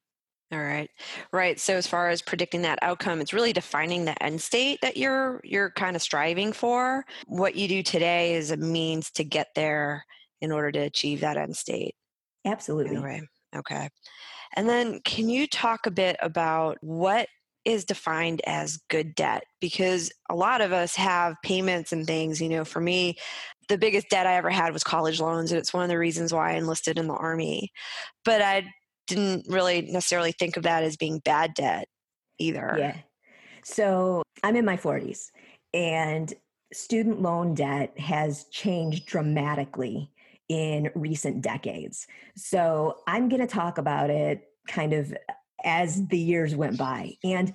All 0.51 0.59
right. 0.59 0.89
Right. 1.31 1.59
So 1.59 1.75
as 1.75 1.85
far 1.85 2.09
as 2.09 2.23
predicting 2.23 2.63
that 2.63 2.79
outcome, 2.81 3.21
it's 3.21 3.33
really 3.33 3.53
defining 3.53 4.05
the 4.05 4.21
end 4.23 4.41
state 4.41 4.79
that 4.81 4.97
you're 4.97 5.41
you're 5.43 5.69
kind 5.71 5.95
of 5.95 6.01
striving 6.01 6.53
for. 6.53 7.05
What 7.27 7.55
you 7.55 7.67
do 7.67 7.83
today 7.83 8.33
is 8.33 8.49
a 8.49 8.57
means 8.57 9.11
to 9.11 9.23
get 9.23 9.49
there 9.55 10.05
in 10.41 10.51
order 10.51 10.71
to 10.71 10.79
achieve 10.79 11.21
that 11.21 11.37
end 11.37 11.55
state. 11.55 11.93
Absolutely. 12.45 12.95
Anyway, 12.95 13.21
okay. 13.55 13.89
And 14.55 14.67
then 14.67 14.99
can 15.05 15.29
you 15.29 15.47
talk 15.47 15.85
a 15.85 15.91
bit 15.91 16.15
about 16.21 16.77
what 16.81 17.27
is 17.65 17.85
defined 17.85 18.41
as 18.45 18.79
good 18.89 19.13
debt? 19.15 19.43
Because 19.61 20.11
a 20.29 20.35
lot 20.35 20.61
of 20.61 20.71
us 20.71 20.95
have 20.95 21.35
payments 21.43 21.91
and 21.91 22.07
things. 22.07 22.41
You 22.41 22.49
know, 22.49 22.65
for 22.65 22.81
me, 22.81 23.17
the 23.67 23.77
biggest 23.77 24.09
debt 24.09 24.25
I 24.25 24.35
ever 24.35 24.49
had 24.49 24.73
was 24.73 24.83
college 24.83 25.19
loans, 25.19 25.51
and 25.51 25.59
it's 25.59 25.73
one 25.73 25.83
of 25.83 25.89
the 25.89 25.97
reasons 25.97 26.33
why 26.33 26.51
I 26.51 26.55
enlisted 26.55 26.97
in 26.97 27.07
the 27.07 27.13
Army. 27.13 27.71
But 28.25 28.41
I 28.41 28.65
didn't 29.07 29.45
really 29.47 29.81
necessarily 29.81 30.31
think 30.31 30.57
of 30.57 30.63
that 30.63 30.83
as 30.83 30.97
being 30.97 31.19
bad 31.19 31.53
debt 31.53 31.87
either. 32.39 32.75
Yeah. 32.77 32.97
So 33.63 34.23
I'm 34.43 34.55
in 34.55 34.65
my 34.65 34.77
40s, 34.77 35.27
and 35.73 36.33
student 36.71 37.21
loan 37.21 37.53
debt 37.53 37.99
has 37.99 38.45
changed 38.51 39.05
dramatically 39.05 40.11
in 40.49 40.89
recent 40.95 41.41
decades. 41.41 42.07
So 42.35 42.97
I'm 43.07 43.29
going 43.29 43.41
to 43.41 43.47
talk 43.47 43.77
about 43.77 44.09
it 44.09 44.41
kind 44.67 44.93
of 44.93 45.13
as 45.63 46.07
the 46.07 46.17
years 46.17 46.55
went 46.55 46.77
by. 46.77 47.13
And 47.23 47.53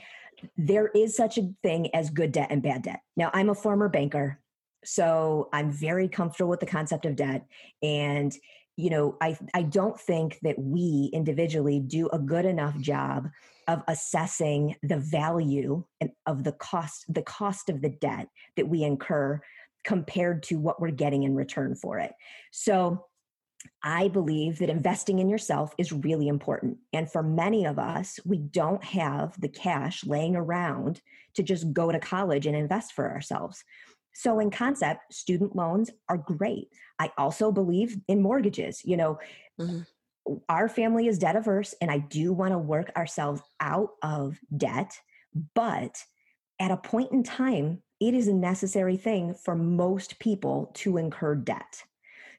there 0.56 0.88
is 0.88 1.16
such 1.16 1.38
a 1.38 1.50
thing 1.62 1.94
as 1.94 2.10
good 2.10 2.32
debt 2.32 2.48
and 2.50 2.62
bad 2.62 2.82
debt. 2.82 3.00
Now, 3.16 3.30
I'm 3.32 3.48
a 3.48 3.54
former 3.54 3.88
banker, 3.88 4.40
so 4.84 5.48
I'm 5.52 5.70
very 5.70 6.08
comfortable 6.08 6.50
with 6.50 6.60
the 6.60 6.66
concept 6.66 7.06
of 7.06 7.16
debt. 7.16 7.46
And 7.82 8.34
you 8.76 8.90
know, 8.90 9.16
I 9.20 9.38
I 9.54 9.62
don't 9.62 9.98
think 9.98 10.38
that 10.42 10.58
we 10.58 11.10
individually 11.12 11.78
do 11.78 12.08
a 12.08 12.18
good 12.18 12.44
enough 12.44 12.76
job 12.78 13.28
of 13.68 13.82
assessing 13.88 14.76
the 14.82 14.98
value 14.98 15.84
and 16.00 16.10
of 16.26 16.44
the 16.44 16.52
cost 16.52 17.04
the 17.08 17.22
cost 17.22 17.68
of 17.68 17.82
the 17.82 17.90
debt 17.90 18.28
that 18.56 18.68
we 18.68 18.82
incur 18.82 19.40
compared 19.84 20.42
to 20.44 20.56
what 20.56 20.80
we're 20.80 20.90
getting 20.90 21.22
in 21.22 21.34
return 21.34 21.74
for 21.74 21.98
it. 21.98 22.12
So 22.50 23.04
I 23.82 24.08
believe 24.08 24.58
that 24.58 24.70
investing 24.70 25.18
in 25.18 25.28
yourself 25.28 25.74
is 25.78 25.92
really 25.92 26.28
important. 26.28 26.78
And 26.92 27.10
for 27.10 27.22
many 27.22 27.66
of 27.66 27.78
us, 27.78 28.18
we 28.24 28.38
don't 28.38 28.82
have 28.84 29.38
the 29.40 29.48
cash 29.48 30.04
laying 30.04 30.36
around 30.36 31.00
to 31.34 31.42
just 31.42 31.72
go 31.72 31.90
to 31.90 31.98
college 31.98 32.46
and 32.46 32.56
invest 32.56 32.92
for 32.92 33.10
ourselves. 33.10 33.62
So, 34.14 34.38
in 34.38 34.50
concept, 34.50 35.12
student 35.12 35.56
loans 35.56 35.90
are 36.08 36.18
great. 36.18 36.68
I 37.00 37.10
also 37.18 37.50
believe 37.50 37.96
in 38.06 38.22
mortgages. 38.22 38.80
You 38.84 38.96
know, 38.96 39.18
mm-hmm. 39.60 40.34
our 40.48 40.68
family 40.68 41.08
is 41.08 41.18
debt 41.18 41.36
averse, 41.36 41.74
and 41.80 41.90
I 41.90 41.98
do 41.98 42.32
want 42.32 42.52
to 42.52 42.58
work 42.58 42.92
ourselves 42.96 43.42
out 43.60 43.90
of 44.02 44.38
debt. 44.56 44.96
But 45.54 46.00
at 46.60 46.70
a 46.70 46.76
point 46.76 47.10
in 47.10 47.24
time, 47.24 47.82
it 48.00 48.14
is 48.14 48.28
a 48.28 48.34
necessary 48.34 48.96
thing 48.96 49.34
for 49.34 49.54
most 49.54 50.18
people 50.18 50.70
to 50.74 50.96
incur 50.96 51.34
debt. 51.34 51.84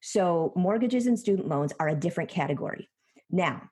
So, 0.02 0.54
mortgages 0.56 1.08
and 1.08 1.18
student 1.18 1.48
loans 1.48 1.74
are 1.80 1.88
a 1.88 1.96
different 1.96 2.30
category. 2.30 2.90
Now, 3.32 3.70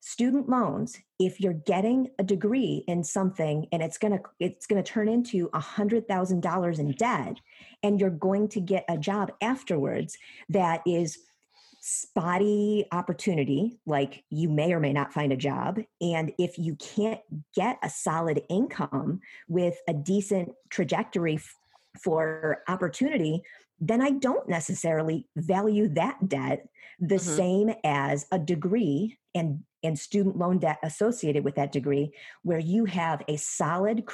student 0.00 0.50
loans 0.50 0.98
if 1.18 1.40
you're 1.40 1.54
getting 1.54 2.10
a 2.18 2.22
degree 2.22 2.84
in 2.86 3.02
something 3.02 3.66
and 3.72 3.82
it's 3.82 3.96
going 3.96 4.12
to 4.12 4.20
it's 4.38 4.66
going 4.66 4.82
to 4.82 4.92
turn 4.92 5.08
into 5.08 5.48
a 5.54 5.60
hundred 5.60 6.06
thousand 6.06 6.42
dollars 6.42 6.78
in 6.78 6.92
debt 6.92 7.40
and 7.82 7.98
you're 7.98 8.10
going 8.10 8.46
to 8.46 8.60
get 8.60 8.84
a 8.90 8.98
job 8.98 9.32
afterwards 9.40 10.18
that 10.50 10.82
is 10.86 11.20
spotty 11.86 12.86
opportunity, 12.92 13.78
like 13.84 14.24
you 14.30 14.48
may 14.48 14.72
or 14.72 14.80
may 14.80 14.94
not 14.94 15.12
find 15.12 15.34
a 15.34 15.36
job. 15.36 15.78
And 16.00 16.32
if 16.38 16.58
you 16.58 16.76
can't 16.76 17.20
get 17.54 17.76
a 17.82 17.90
solid 17.90 18.42
income 18.48 19.20
with 19.48 19.76
a 19.86 19.92
decent 19.92 20.52
trajectory 20.70 21.34
f- 21.34 21.54
for 22.02 22.62
opportunity, 22.68 23.42
then 23.80 24.00
I 24.00 24.12
don't 24.12 24.48
necessarily 24.48 25.28
value 25.36 25.88
that 25.88 26.26
debt 26.26 26.66
the 27.00 27.16
mm-hmm. 27.16 27.36
same 27.36 27.74
as 27.84 28.26
a 28.32 28.38
degree 28.38 29.18
and, 29.34 29.62
and 29.82 29.98
student 29.98 30.38
loan 30.38 30.60
debt 30.60 30.78
associated 30.82 31.44
with 31.44 31.56
that 31.56 31.70
degree, 31.70 32.14
where 32.44 32.58
you 32.58 32.86
have 32.86 33.20
a 33.28 33.36
solid 33.36 34.06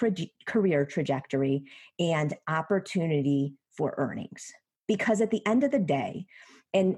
career 0.44 0.84
trajectory 0.84 1.62
and 2.00 2.34
opportunity 2.48 3.54
for 3.76 3.94
earnings. 3.96 4.52
Because 4.88 5.20
at 5.20 5.30
the 5.30 5.46
end 5.46 5.62
of 5.62 5.70
the 5.70 5.78
day, 5.78 6.26
and 6.74 6.96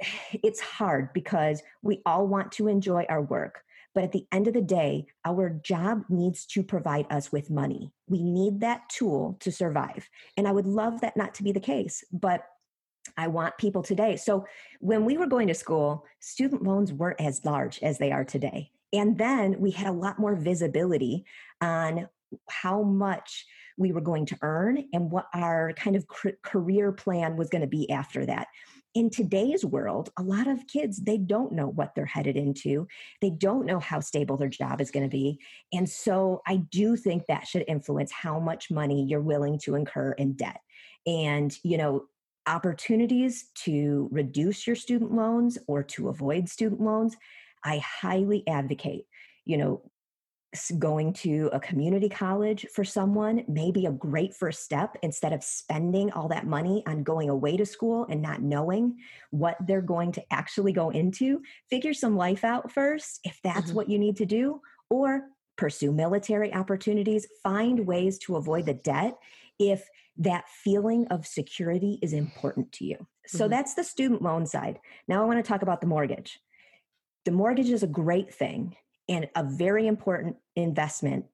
it's 0.42 0.60
hard 0.60 1.12
because 1.12 1.62
we 1.82 2.02
all 2.06 2.26
want 2.26 2.52
to 2.52 2.68
enjoy 2.68 3.04
our 3.08 3.22
work. 3.22 3.62
But 3.94 4.04
at 4.04 4.12
the 4.12 4.26
end 4.30 4.46
of 4.46 4.54
the 4.54 4.62
day, 4.62 5.06
our 5.24 5.50
job 5.50 6.04
needs 6.08 6.46
to 6.46 6.62
provide 6.62 7.06
us 7.10 7.32
with 7.32 7.50
money. 7.50 7.90
We 8.06 8.22
need 8.22 8.60
that 8.60 8.88
tool 8.90 9.36
to 9.40 9.50
survive. 9.50 10.08
And 10.36 10.46
I 10.46 10.52
would 10.52 10.66
love 10.66 11.00
that 11.00 11.16
not 11.16 11.34
to 11.34 11.42
be 11.42 11.52
the 11.52 11.60
case, 11.60 12.04
but 12.12 12.44
I 13.16 13.28
want 13.28 13.58
people 13.58 13.82
today. 13.82 14.16
So 14.16 14.46
when 14.80 15.04
we 15.04 15.16
were 15.16 15.26
going 15.26 15.48
to 15.48 15.54
school, 15.54 16.04
student 16.20 16.62
loans 16.62 16.92
weren't 16.92 17.20
as 17.20 17.44
large 17.44 17.80
as 17.82 17.98
they 17.98 18.12
are 18.12 18.24
today. 18.24 18.70
And 18.92 19.18
then 19.18 19.58
we 19.58 19.70
had 19.70 19.88
a 19.88 19.92
lot 19.92 20.18
more 20.18 20.36
visibility 20.36 21.24
on 21.60 22.08
how 22.48 22.82
much 22.82 23.46
we 23.76 23.92
were 23.92 24.00
going 24.00 24.26
to 24.26 24.38
earn 24.42 24.84
and 24.92 25.10
what 25.10 25.26
our 25.34 25.72
kind 25.74 25.96
of 25.96 26.06
career 26.42 26.92
plan 26.92 27.36
was 27.36 27.48
going 27.48 27.62
to 27.62 27.68
be 27.68 27.90
after 27.90 28.26
that. 28.26 28.48
In 28.98 29.10
today's 29.10 29.64
world, 29.64 30.10
a 30.18 30.22
lot 30.24 30.48
of 30.48 30.66
kids, 30.66 30.98
they 30.98 31.18
don't 31.18 31.52
know 31.52 31.68
what 31.68 31.94
they're 31.94 32.04
headed 32.04 32.36
into. 32.36 32.88
They 33.20 33.30
don't 33.30 33.64
know 33.64 33.78
how 33.78 34.00
stable 34.00 34.36
their 34.36 34.48
job 34.48 34.80
is 34.80 34.90
going 34.90 35.04
to 35.04 35.08
be. 35.08 35.38
And 35.72 35.88
so 35.88 36.42
I 36.48 36.56
do 36.56 36.96
think 36.96 37.26
that 37.28 37.46
should 37.46 37.64
influence 37.68 38.10
how 38.10 38.40
much 38.40 38.72
money 38.72 39.04
you're 39.04 39.20
willing 39.20 39.60
to 39.60 39.76
incur 39.76 40.14
in 40.14 40.32
debt. 40.32 40.58
And, 41.06 41.56
you 41.62 41.78
know, 41.78 42.06
opportunities 42.48 43.50
to 43.66 44.08
reduce 44.10 44.66
your 44.66 44.74
student 44.74 45.14
loans 45.14 45.58
or 45.68 45.84
to 45.84 46.08
avoid 46.08 46.48
student 46.48 46.80
loans, 46.80 47.16
I 47.64 47.78
highly 47.78 48.42
advocate, 48.48 49.06
you 49.44 49.58
know, 49.58 49.92
going 50.78 51.12
to 51.12 51.50
a 51.52 51.60
community 51.60 52.08
college 52.08 52.66
for 52.72 52.82
someone 52.82 53.44
may 53.48 53.70
be 53.70 53.84
a 53.84 53.92
great 53.92 54.34
first 54.34 54.62
step 54.62 54.96
instead 55.02 55.32
of 55.32 55.44
spending 55.44 56.10
all 56.12 56.28
that 56.28 56.46
money 56.46 56.82
on 56.86 57.02
going 57.02 57.28
away 57.28 57.56
to 57.56 57.66
school 57.66 58.06
and 58.08 58.22
not 58.22 58.40
knowing 58.40 58.96
what 59.30 59.56
they're 59.66 59.82
going 59.82 60.10
to 60.12 60.24
actually 60.32 60.72
go 60.72 60.88
into. 60.88 61.42
Figure 61.68 61.92
some 61.92 62.16
life 62.16 62.44
out 62.44 62.72
first 62.72 63.20
if 63.24 63.38
that's 63.44 63.66
mm-hmm. 63.66 63.74
what 63.74 63.90
you 63.90 63.98
need 63.98 64.16
to 64.16 64.26
do, 64.26 64.60
or 64.88 65.24
pursue 65.58 65.92
military 65.92 66.54
opportunities, 66.54 67.26
find 67.42 67.86
ways 67.86 68.18
to 68.18 68.36
avoid 68.36 68.64
the 68.64 68.74
debt 68.74 69.18
if 69.58 69.86
that 70.16 70.48
feeling 70.48 71.06
of 71.08 71.26
security 71.26 71.98
is 72.00 72.12
important 72.14 72.72
to 72.72 72.86
you. 72.86 73.06
So 73.26 73.40
mm-hmm. 73.40 73.50
that's 73.50 73.74
the 73.74 73.84
student 73.84 74.22
loan 74.22 74.46
side. 74.46 74.78
Now 75.08 75.22
I 75.22 75.26
want 75.26 75.44
to 75.44 75.48
talk 75.48 75.60
about 75.60 75.82
the 75.82 75.86
mortgage. 75.86 76.40
The 77.26 77.32
mortgage 77.32 77.68
is 77.68 77.82
a 77.82 77.88
great 77.88 78.32
thing 78.32 78.76
and 79.08 79.28
a 79.34 79.44
very 79.44 79.86
important 79.86 80.36
investment. 80.56 81.24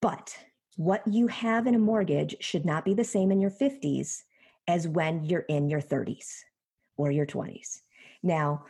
But 0.00 0.36
what 0.76 1.06
you 1.06 1.26
have 1.28 1.66
in 1.66 1.74
a 1.74 1.78
mortgage 1.78 2.36
should 2.40 2.64
not 2.64 2.84
be 2.84 2.94
the 2.94 3.04
same 3.04 3.30
in 3.30 3.40
your 3.40 3.50
50s 3.50 4.22
as 4.66 4.88
when 4.88 5.24
you're 5.24 5.40
in 5.40 5.68
your 5.68 5.80
30s 5.80 6.40
or 6.96 7.10
your 7.10 7.26
20s. 7.26 7.80
Now, 8.22 8.64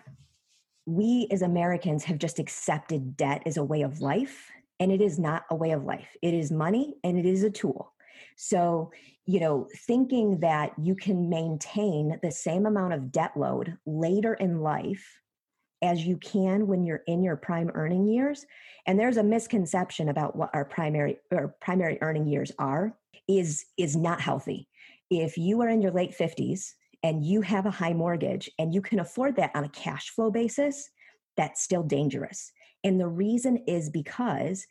we 0.86 1.28
as 1.30 1.42
Americans 1.42 2.04
have 2.04 2.18
just 2.18 2.38
accepted 2.38 3.16
debt 3.16 3.42
as 3.46 3.56
a 3.56 3.64
way 3.64 3.82
of 3.82 4.00
life, 4.00 4.50
and 4.80 4.90
it 4.90 5.00
is 5.00 5.18
not 5.18 5.44
a 5.50 5.54
way 5.54 5.72
of 5.72 5.84
life. 5.84 6.16
It 6.22 6.34
is 6.34 6.50
money 6.50 6.94
and 7.04 7.18
it 7.18 7.26
is 7.26 7.42
a 7.42 7.50
tool. 7.50 7.92
So, 8.36 8.90
you 9.26 9.38
know, 9.38 9.68
thinking 9.86 10.40
that 10.40 10.72
you 10.82 10.94
can 10.94 11.28
maintain 11.28 12.18
the 12.22 12.32
same 12.32 12.66
amount 12.66 12.94
of 12.94 13.12
debt 13.12 13.36
load 13.36 13.76
later 13.86 14.34
in 14.34 14.60
life 14.60 15.19
as 15.82 16.04
you 16.04 16.16
can 16.16 16.66
when 16.66 16.84
you're 16.84 17.02
in 17.06 17.22
your 17.22 17.36
prime 17.36 17.70
earning 17.74 18.06
years. 18.06 18.44
And 18.86 18.98
there's 18.98 19.16
a 19.16 19.22
misconception 19.22 20.08
about 20.08 20.36
what 20.36 20.50
our 20.52 20.64
primary 20.64 21.18
or 21.30 21.54
primary 21.60 21.98
earning 22.00 22.26
years 22.26 22.52
are 22.58 22.94
is 23.28 23.64
is 23.76 23.96
not 23.96 24.20
healthy. 24.20 24.68
If 25.10 25.38
you 25.38 25.60
are 25.62 25.68
in 25.68 25.82
your 25.82 25.92
late 25.92 26.14
50s 26.16 26.72
and 27.02 27.24
you 27.24 27.40
have 27.42 27.66
a 27.66 27.70
high 27.70 27.92
mortgage 27.92 28.50
and 28.58 28.74
you 28.74 28.82
can 28.82 29.00
afford 29.00 29.36
that 29.36 29.50
on 29.54 29.64
a 29.64 29.68
cash 29.70 30.10
flow 30.10 30.30
basis 30.30 30.90
that's 31.36 31.62
still 31.62 31.82
dangerous. 31.82 32.52
And 32.84 33.00
the 33.00 33.08
reason 33.08 33.64
is 33.66 33.90
because 33.90 34.66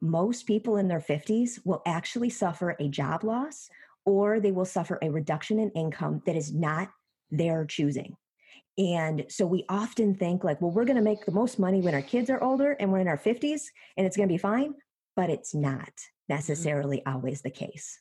most 0.00 0.46
people 0.46 0.76
in 0.76 0.88
their 0.88 1.00
50s 1.00 1.60
will 1.64 1.82
actually 1.86 2.30
suffer 2.30 2.76
a 2.78 2.88
job 2.88 3.24
loss 3.24 3.68
or 4.04 4.40
they 4.40 4.50
will 4.50 4.64
suffer 4.64 4.98
a 5.00 5.10
reduction 5.10 5.58
in 5.58 5.70
income 5.70 6.22
that 6.26 6.36
is 6.36 6.52
not 6.52 6.90
their 7.30 7.64
choosing 7.64 8.16
and 8.78 9.26
so 9.28 9.46
we 9.46 9.64
often 9.68 10.14
think 10.14 10.44
like, 10.44 10.60
well, 10.60 10.70
we're 10.70 10.84
going 10.84 10.96
to 10.96 11.02
make 11.02 11.24
the 11.26 11.32
most 11.32 11.58
money 11.58 11.80
when 11.80 11.94
our 11.94 12.02
kids 12.02 12.30
are 12.30 12.42
older 12.42 12.72
and 12.72 12.90
we're 12.90 13.00
in 13.00 13.08
our 13.08 13.18
50s 13.18 13.62
and 13.96 14.06
it's 14.06 14.16
going 14.16 14.28
to 14.28 14.32
be 14.32 14.38
fine, 14.38 14.74
but 15.14 15.30
it's 15.30 15.54
not 15.54 15.78
mm-hmm. 15.78 16.34
necessarily 16.34 16.98
mm-hmm. 16.98 17.14
always 17.14 17.42
the 17.42 17.50
case. 17.50 18.00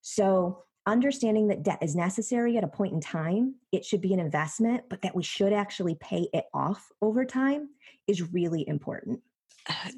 So 0.00 0.64
understanding 0.86 1.48
that 1.48 1.62
debt 1.62 1.80
is 1.82 1.94
necessary 1.94 2.56
at 2.56 2.64
a 2.64 2.68
point 2.68 2.94
in 2.94 3.00
time, 3.00 3.56
it 3.72 3.84
should 3.84 4.00
be 4.00 4.14
an 4.14 4.20
investment, 4.20 4.84
but 4.88 5.02
that 5.02 5.14
we 5.14 5.22
should 5.22 5.52
actually 5.52 5.96
pay 5.96 6.28
it 6.32 6.44
off 6.54 6.88
over 7.02 7.24
time 7.24 7.68
is 8.06 8.32
really 8.32 8.66
important. 8.66 9.20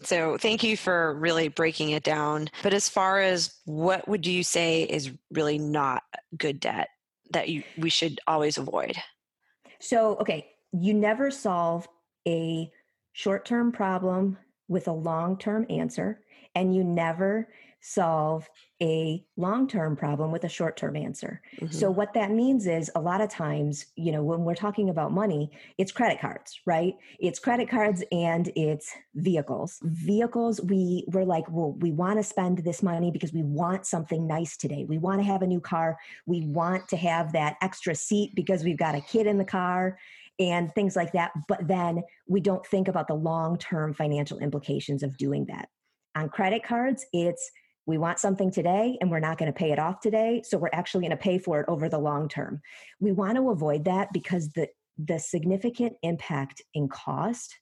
So, 0.02 0.38
thank 0.38 0.62
you 0.62 0.78
for 0.78 1.14
really 1.16 1.48
breaking 1.48 1.90
it 1.90 2.02
down. 2.02 2.48
But 2.62 2.72
as 2.72 2.88
far 2.88 3.20
as 3.20 3.54
what 3.66 4.08
would 4.08 4.26
you 4.26 4.42
say 4.42 4.84
is 4.84 5.10
really 5.30 5.58
not 5.58 6.04
good 6.38 6.58
debt 6.58 6.88
that 7.32 7.50
you 7.50 7.64
we 7.76 7.90
should 7.90 8.18
always 8.26 8.56
avoid? 8.56 8.96
So, 9.80 10.16
okay, 10.16 10.48
you 10.72 10.94
never 10.94 11.30
solve 11.30 11.88
a 12.26 12.70
short 13.12 13.44
term 13.44 13.72
problem 13.72 14.38
with 14.68 14.88
a 14.88 14.92
long 14.92 15.38
term 15.38 15.66
answer, 15.70 16.20
and 16.54 16.74
you 16.74 16.84
never 16.84 17.48
solve 17.80 18.48
a 18.80 19.24
long-term 19.36 19.96
problem 19.96 20.30
with 20.30 20.44
a 20.44 20.48
short-term 20.48 20.96
answer. 20.96 21.40
Mm-hmm. 21.60 21.74
So 21.74 21.90
what 21.90 22.14
that 22.14 22.30
means 22.30 22.66
is 22.66 22.90
a 22.94 23.00
lot 23.00 23.20
of 23.20 23.28
times, 23.28 23.86
you 23.96 24.12
know, 24.12 24.22
when 24.22 24.44
we're 24.44 24.54
talking 24.54 24.90
about 24.90 25.12
money, 25.12 25.50
it's 25.78 25.90
credit 25.90 26.20
cards, 26.20 26.60
right? 26.66 26.94
It's 27.18 27.38
credit 27.38 27.68
cards 27.68 28.04
and 28.12 28.50
it's 28.54 28.92
vehicles. 29.14 29.78
Vehicles 29.82 30.60
we 30.60 31.04
we're 31.08 31.24
like, 31.24 31.50
well, 31.50 31.72
we 31.80 31.90
want 31.90 32.18
to 32.18 32.22
spend 32.22 32.58
this 32.58 32.82
money 32.82 33.10
because 33.10 33.32
we 33.32 33.42
want 33.42 33.86
something 33.86 34.26
nice 34.26 34.56
today. 34.56 34.84
We 34.88 34.98
want 34.98 35.20
to 35.20 35.24
have 35.24 35.42
a 35.42 35.46
new 35.46 35.60
car. 35.60 35.98
We 36.26 36.42
want 36.46 36.88
to 36.88 36.96
have 36.96 37.32
that 37.32 37.56
extra 37.62 37.94
seat 37.94 38.34
because 38.34 38.62
we've 38.64 38.78
got 38.78 38.94
a 38.94 39.00
kid 39.00 39.26
in 39.26 39.38
the 39.38 39.44
car 39.44 39.98
and 40.38 40.72
things 40.74 40.94
like 40.94 41.12
that, 41.12 41.32
but 41.48 41.66
then 41.66 42.02
we 42.28 42.40
don't 42.40 42.64
think 42.64 42.86
about 42.86 43.08
the 43.08 43.14
long-term 43.14 43.92
financial 43.94 44.38
implications 44.38 45.02
of 45.02 45.16
doing 45.16 45.46
that. 45.46 45.68
On 46.14 46.28
credit 46.28 46.62
cards, 46.62 47.06
it's 47.12 47.50
we 47.88 47.96
want 47.96 48.18
something 48.18 48.50
today 48.50 48.98
and 49.00 49.10
we're 49.10 49.18
not 49.18 49.38
going 49.38 49.50
to 49.50 49.58
pay 49.58 49.72
it 49.72 49.78
off 49.78 49.98
today 49.98 50.42
so 50.44 50.58
we're 50.58 50.68
actually 50.74 51.00
going 51.00 51.10
to 51.10 51.16
pay 51.16 51.38
for 51.38 51.58
it 51.58 51.66
over 51.68 51.88
the 51.88 51.98
long 51.98 52.28
term. 52.28 52.60
We 53.00 53.12
want 53.12 53.36
to 53.36 53.50
avoid 53.50 53.86
that 53.86 54.12
because 54.12 54.50
the 54.50 54.68
the 54.98 55.18
significant 55.18 55.94
impact 56.02 56.60
in 56.74 56.88
cost 56.88 57.56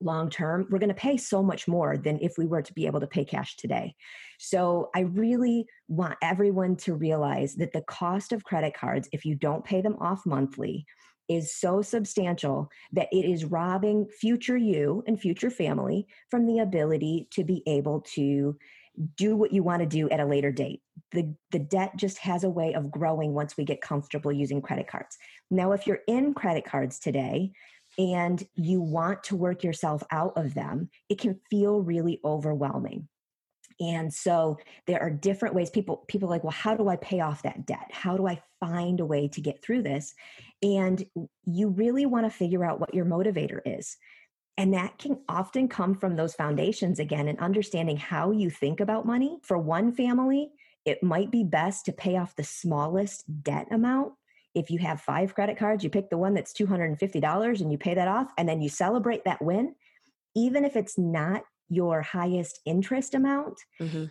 long 0.00 0.28
term 0.28 0.66
we're 0.70 0.78
going 0.78 0.88
to 0.88 0.94
pay 0.94 1.16
so 1.16 1.42
much 1.42 1.68
more 1.68 1.96
than 1.96 2.18
if 2.20 2.36
we 2.36 2.46
were 2.46 2.62
to 2.62 2.72
be 2.72 2.86
able 2.86 3.00
to 3.00 3.06
pay 3.06 3.24
cash 3.24 3.56
today. 3.56 3.94
So 4.38 4.90
i 4.94 5.00
really 5.00 5.66
want 5.86 6.18
everyone 6.20 6.74
to 6.78 6.94
realize 6.94 7.54
that 7.54 7.72
the 7.72 7.82
cost 7.82 8.32
of 8.32 8.44
credit 8.44 8.74
cards 8.74 9.08
if 9.12 9.24
you 9.24 9.36
don't 9.36 9.64
pay 9.64 9.80
them 9.80 9.96
off 10.00 10.26
monthly 10.26 10.84
is 11.28 11.54
so 11.54 11.80
substantial 11.80 12.68
that 12.92 13.08
it 13.12 13.24
is 13.24 13.44
robbing 13.44 14.08
future 14.08 14.56
you 14.56 15.04
and 15.06 15.20
future 15.20 15.50
family 15.50 16.08
from 16.28 16.44
the 16.44 16.58
ability 16.58 17.28
to 17.30 17.44
be 17.44 17.62
able 17.68 18.00
to 18.00 18.56
do 19.16 19.36
what 19.36 19.52
you 19.52 19.62
want 19.62 19.80
to 19.80 19.86
do 19.86 20.08
at 20.10 20.20
a 20.20 20.24
later 20.24 20.52
date. 20.52 20.82
The, 21.12 21.34
the 21.50 21.58
debt 21.58 21.92
just 21.96 22.18
has 22.18 22.44
a 22.44 22.50
way 22.50 22.74
of 22.74 22.90
growing 22.90 23.32
once 23.32 23.56
we 23.56 23.64
get 23.64 23.80
comfortable 23.80 24.32
using 24.32 24.62
credit 24.62 24.88
cards. 24.88 25.16
Now, 25.50 25.72
if 25.72 25.86
you're 25.86 26.00
in 26.06 26.34
credit 26.34 26.64
cards 26.64 26.98
today 26.98 27.52
and 27.98 28.42
you 28.54 28.80
want 28.80 29.24
to 29.24 29.36
work 29.36 29.64
yourself 29.64 30.02
out 30.10 30.34
of 30.36 30.54
them, 30.54 30.90
it 31.08 31.18
can 31.18 31.40
feel 31.50 31.80
really 31.80 32.20
overwhelming. 32.24 33.08
And 33.80 34.12
so 34.12 34.58
there 34.86 35.00
are 35.00 35.10
different 35.10 35.54
ways 35.54 35.70
people 35.70 36.04
people 36.06 36.28
are 36.28 36.32
like, 36.32 36.44
well, 36.44 36.50
how 36.50 36.76
do 36.76 36.88
I 36.88 36.96
pay 36.96 37.20
off 37.20 37.42
that 37.42 37.64
debt? 37.66 37.88
How 37.90 38.16
do 38.16 38.28
I 38.28 38.42
find 38.60 39.00
a 39.00 39.06
way 39.06 39.28
to 39.28 39.40
get 39.40 39.62
through 39.62 39.82
this? 39.82 40.14
And 40.62 41.02
you 41.46 41.70
really 41.70 42.04
want 42.04 42.26
to 42.26 42.30
figure 42.30 42.64
out 42.64 42.78
what 42.78 42.94
your 42.94 43.06
motivator 43.06 43.60
is. 43.64 43.96
And 44.56 44.74
that 44.74 44.98
can 44.98 45.20
often 45.28 45.68
come 45.68 45.94
from 45.94 46.16
those 46.16 46.34
foundations 46.34 46.98
again 46.98 47.28
and 47.28 47.38
understanding 47.38 47.96
how 47.96 48.30
you 48.30 48.50
think 48.50 48.80
about 48.80 49.06
money. 49.06 49.38
For 49.42 49.56
one 49.56 49.92
family, 49.92 50.50
it 50.84 51.02
might 51.02 51.30
be 51.30 51.44
best 51.44 51.84
to 51.86 51.92
pay 51.92 52.16
off 52.16 52.36
the 52.36 52.44
smallest 52.44 53.24
debt 53.42 53.68
amount. 53.70 54.12
If 54.54 54.70
you 54.70 54.78
have 54.80 55.00
five 55.00 55.34
credit 55.34 55.56
cards, 55.56 55.84
you 55.84 55.90
pick 55.90 56.10
the 56.10 56.18
one 56.18 56.34
that's 56.34 56.52
$250 56.52 57.60
and 57.60 57.72
you 57.72 57.78
pay 57.78 57.94
that 57.94 58.08
off, 58.08 58.32
and 58.36 58.48
then 58.48 58.60
you 58.60 58.68
celebrate 58.68 59.24
that 59.24 59.42
win. 59.42 59.74
Even 60.34 60.64
if 60.64 60.76
it's 60.76 60.98
not 60.98 61.42
your 61.68 62.02
highest 62.02 62.60
interest 62.64 63.14
amount, 63.14 63.60
mm-hmm. 63.80 64.06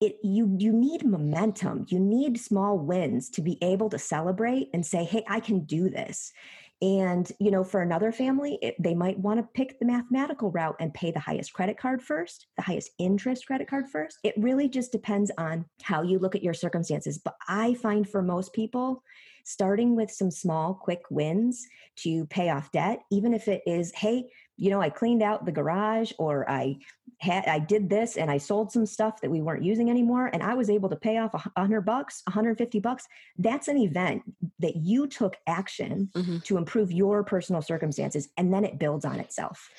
it 0.00 0.16
you 0.22 0.56
you 0.58 0.72
need 0.72 1.04
momentum. 1.04 1.86
You 1.88 2.00
need 2.00 2.38
small 2.38 2.78
wins 2.78 3.30
to 3.30 3.42
be 3.42 3.58
able 3.62 3.88
to 3.90 3.98
celebrate 3.98 4.70
and 4.74 4.84
say, 4.84 5.04
"Hey, 5.04 5.24
I 5.28 5.40
can 5.40 5.60
do 5.60 5.88
this." 5.88 6.32
And, 6.82 7.30
you 7.38 7.50
know, 7.50 7.62
for 7.62 7.82
another 7.82 8.10
family, 8.10 8.58
it, 8.62 8.74
they 8.78 8.94
might 8.94 9.18
want 9.18 9.38
to 9.38 9.48
pick 9.54 9.78
the 9.78 9.84
mathematical 9.84 10.50
route 10.50 10.76
and 10.80 10.94
pay 10.94 11.10
the 11.10 11.20
highest 11.20 11.52
credit 11.52 11.78
card 11.78 12.02
first, 12.02 12.46
the 12.56 12.62
highest 12.62 12.90
interest 12.98 13.46
credit 13.46 13.68
card 13.68 13.88
first. 13.90 14.18
It 14.24 14.34
really 14.38 14.68
just 14.68 14.90
depends 14.90 15.30
on 15.36 15.66
how 15.82 16.02
you 16.02 16.18
look 16.18 16.34
at 16.34 16.42
your 16.42 16.54
circumstances. 16.54 17.18
But 17.18 17.34
I 17.46 17.74
find 17.74 18.08
for 18.08 18.22
most 18.22 18.54
people, 18.54 19.02
starting 19.44 19.94
with 19.94 20.10
some 20.10 20.30
small, 20.30 20.74
quick 20.74 21.02
wins 21.10 21.66
to 21.96 22.24
pay 22.26 22.48
off 22.50 22.72
debt, 22.72 23.00
even 23.10 23.34
if 23.34 23.48
it 23.48 23.62
is, 23.66 23.92
hey, 23.94 24.24
you 24.60 24.68
know, 24.68 24.80
I 24.80 24.90
cleaned 24.90 25.22
out 25.22 25.46
the 25.46 25.52
garage 25.52 26.12
or 26.18 26.48
I 26.48 26.76
had 27.18 27.46
I 27.46 27.58
did 27.58 27.88
this 27.88 28.18
and 28.18 28.30
I 28.30 28.36
sold 28.36 28.70
some 28.70 28.84
stuff 28.84 29.20
that 29.22 29.30
we 29.30 29.40
weren't 29.40 29.64
using 29.64 29.88
anymore 29.88 30.30
and 30.32 30.42
I 30.42 30.52
was 30.52 30.68
able 30.68 30.90
to 30.90 30.96
pay 30.96 31.16
off 31.16 31.34
a 31.34 31.60
hundred 31.60 31.82
bucks, 31.82 32.22
150 32.26 32.78
bucks. 32.80 33.08
That's 33.38 33.68
an 33.68 33.78
event 33.78 34.22
that 34.58 34.76
you 34.76 35.06
took 35.06 35.36
action 35.46 36.10
mm-hmm. 36.14 36.38
to 36.40 36.58
improve 36.58 36.92
your 36.92 37.24
personal 37.24 37.62
circumstances 37.62 38.28
and 38.36 38.52
then 38.52 38.66
it 38.66 38.78
builds 38.78 39.06
on 39.06 39.18
itself. 39.18 39.70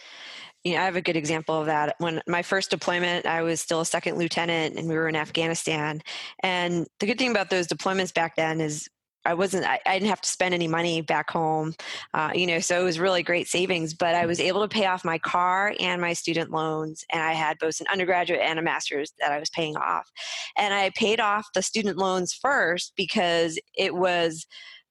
You 0.63 0.73
know, 0.73 0.81
I 0.81 0.85
have 0.85 0.95
a 0.95 1.01
good 1.01 1.15
example 1.15 1.59
of 1.59 1.67
that. 1.67 1.95
When 1.99 2.21
my 2.27 2.41
first 2.41 2.71
deployment, 2.71 3.27
I 3.27 3.43
was 3.43 3.61
still 3.61 3.81
a 3.81 3.85
second 3.85 4.17
lieutenant 4.17 4.77
and 4.77 4.87
we 4.87 4.95
were 4.95 5.07
in 5.07 5.15
Afghanistan. 5.15 6.01
And 6.41 6.87
the 6.99 7.05
good 7.05 7.19
thing 7.19 7.31
about 7.31 7.51
those 7.51 7.67
deployments 7.67 8.13
back 8.13 8.35
then 8.35 8.59
is 8.61 8.89
I 9.25 9.33
wasn't, 9.33 9.65
I, 9.65 9.79
I, 9.85 9.93
didn't 9.93 10.09
have 10.09 10.21
to 10.21 10.29
spend 10.29 10.53
any 10.53 10.67
money 10.67 11.01
back 11.01 11.29
home, 11.29 11.73
uh, 12.13 12.31
you 12.33 12.47
know, 12.47 12.59
so 12.59 12.81
it 12.81 12.83
was 12.83 12.99
really 12.99 13.23
great 13.23 13.47
savings. 13.47 13.93
But 13.93 14.15
I 14.15 14.25
was 14.25 14.39
able 14.39 14.61
to 14.61 14.67
pay 14.67 14.85
off 14.85 15.05
my 15.05 15.17
car 15.17 15.73
and 15.79 16.01
my 16.01 16.13
student 16.13 16.51
loans, 16.51 17.03
and 17.11 17.21
I 17.21 17.33
had 17.33 17.59
both 17.59 17.79
an 17.79 17.87
undergraduate 17.91 18.41
and 18.41 18.57
a 18.57 18.61
master's 18.61 19.13
that 19.19 19.31
I 19.31 19.39
was 19.39 19.49
paying 19.49 19.77
off. 19.77 20.09
And 20.57 20.73
I 20.73 20.91
paid 20.95 21.19
off 21.19 21.47
the 21.53 21.61
student 21.61 21.97
loans 21.97 22.33
first 22.33 22.93
because 22.95 23.59
it 23.77 23.95
was 23.95 24.45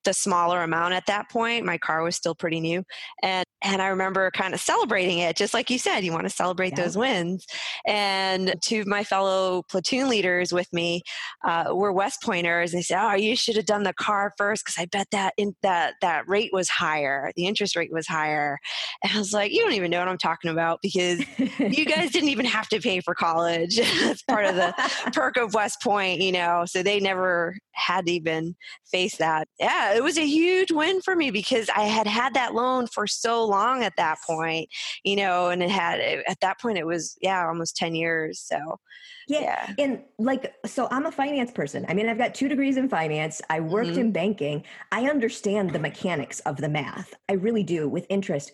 the 0.05 0.15
smaller 0.15 0.63
amount 0.63 0.95
at 0.95 1.07
that 1.07 1.31
point. 1.31 1.65
My 1.65 1.79
car 1.79 2.03
was 2.03 2.17
still 2.17 2.35
pretty 2.35 2.61
new. 2.61 2.83
And 3.23 3.45
and 3.63 3.83
I 3.83 3.89
remember 3.89 4.31
kind 4.31 4.55
of 4.55 4.61
celebrating 4.61 5.19
it, 5.19 5.37
just 5.37 5.53
like 5.53 5.69
you 5.69 5.79
said, 5.79 6.03
you 6.03 6.13
want 6.13 6.25
to 6.25 6.31
celebrate 6.31 6.71
yeah. 6.71 6.85
those 6.85 6.97
wins. 6.97 7.47
And 7.87 8.55
two 8.63 8.81
of 8.81 8.87
my 8.87 9.05
fellow 9.05 9.63
platoon 9.69 10.09
leaders 10.09 10.51
with 10.51 10.73
me 10.73 11.03
uh, 11.47 11.75
were 11.75 11.93
West 11.93 12.23
Pointers. 12.23 12.73
And 12.73 12.79
They 12.79 12.83
said, 12.85 13.03
"Oh, 13.03 13.15
you 13.15 13.37
should 13.37 13.57
have 13.57 13.67
done 13.67 13.83
the 13.83 13.93
car 13.93 14.33
first, 14.39 14.65
because 14.65 14.79
I 14.79 14.87
bet 14.87 15.09
that 15.13 15.35
in, 15.37 15.55
that 15.63 15.95
that 16.01 16.29
rate 16.29 16.51
was 16.53 16.69
higher, 16.69 17.33
the 17.37 17.47
interest 17.47 17.77
rate 17.77 17.93
was 17.93 18.07
higher." 18.07 18.59
And 19.03 19.13
I 19.13 19.19
was 19.19 19.33
like, 19.33 19.53
"You 19.53 19.63
don't 19.63 19.73
even 19.75 19.91
know 19.91 19.99
what 19.99 20.09
I'm 20.09 20.19
talking 20.19 20.51
about 20.51 20.81
because 20.83 21.21
you 21.39 21.85
guys 21.87 22.11
didn't 22.11 22.31
even 22.31 22.47
have 22.47 22.69
to 22.69 22.81
pay 22.81 23.01
for 23.01 23.15
college. 23.15 23.77
That's 24.01 24.23
part 24.23 24.47
of 24.47 24.57
the 24.57 24.73
perk 25.13 25.37
of 25.37 25.55
West 25.55 25.83
Point, 25.83 26.21
you 26.21 26.33
know. 26.33 26.65
So 26.67 26.83
they 26.83 27.01
never 27.01 27.57
had 27.73 28.07
to 28.07 28.13
even 28.13 28.55
face 28.91 29.17
that. 29.17 29.49
Yeah, 29.59 29.89
it 29.94 30.03
was 30.03 30.18
a 30.18 30.26
huge 30.26 30.70
win 30.72 31.00
for 31.03 31.14
me 31.14 31.31
because 31.31 31.68
I 31.74 31.83
had 31.83 32.07
had 32.07 32.35
that 32.35 32.55
loan 32.55 32.87
for 32.87 33.07
so 33.07 33.44
long 33.44 33.83
at 33.83 33.96
that 33.96 34.18
point, 34.26 34.68
you 35.05 35.16
know, 35.16 35.48
and 35.48 35.62
it 35.62 35.70
had 35.70 36.00
at 36.00 36.40
that 36.40 36.61
point 36.61 36.79
it 36.79 36.87
was 36.87 37.16
yeah 37.20 37.46
almost 37.46 37.76
ten 37.76 37.94
years. 37.94 38.40
So 38.40 38.79
yeah. 39.31 39.40
yeah. 39.40 39.74
And 39.79 40.03
like, 40.18 40.55
so 40.66 40.88
I'm 40.90 41.07
a 41.07 41.12
finance 41.12 41.53
person. 41.53 41.87
I 41.88 41.94
mean, 41.94 42.09
I've 42.09 42.18
got 42.18 42.35
two 42.35 42.48
degrees 42.48 42.76
in 42.76 42.88
finance. 42.88 43.40
I 43.48 43.61
worked 43.61 43.90
mm-hmm. 43.90 44.00
in 44.00 44.12
banking. 44.12 44.64
I 44.90 45.09
understand 45.09 45.70
the 45.70 45.79
mechanics 45.79 46.40
of 46.40 46.57
the 46.57 46.68
math. 46.68 47.14
I 47.29 47.35
really 47.35 47.62
do 47.62 47.88
with 47.88 48.07
interest. 48.09 48.53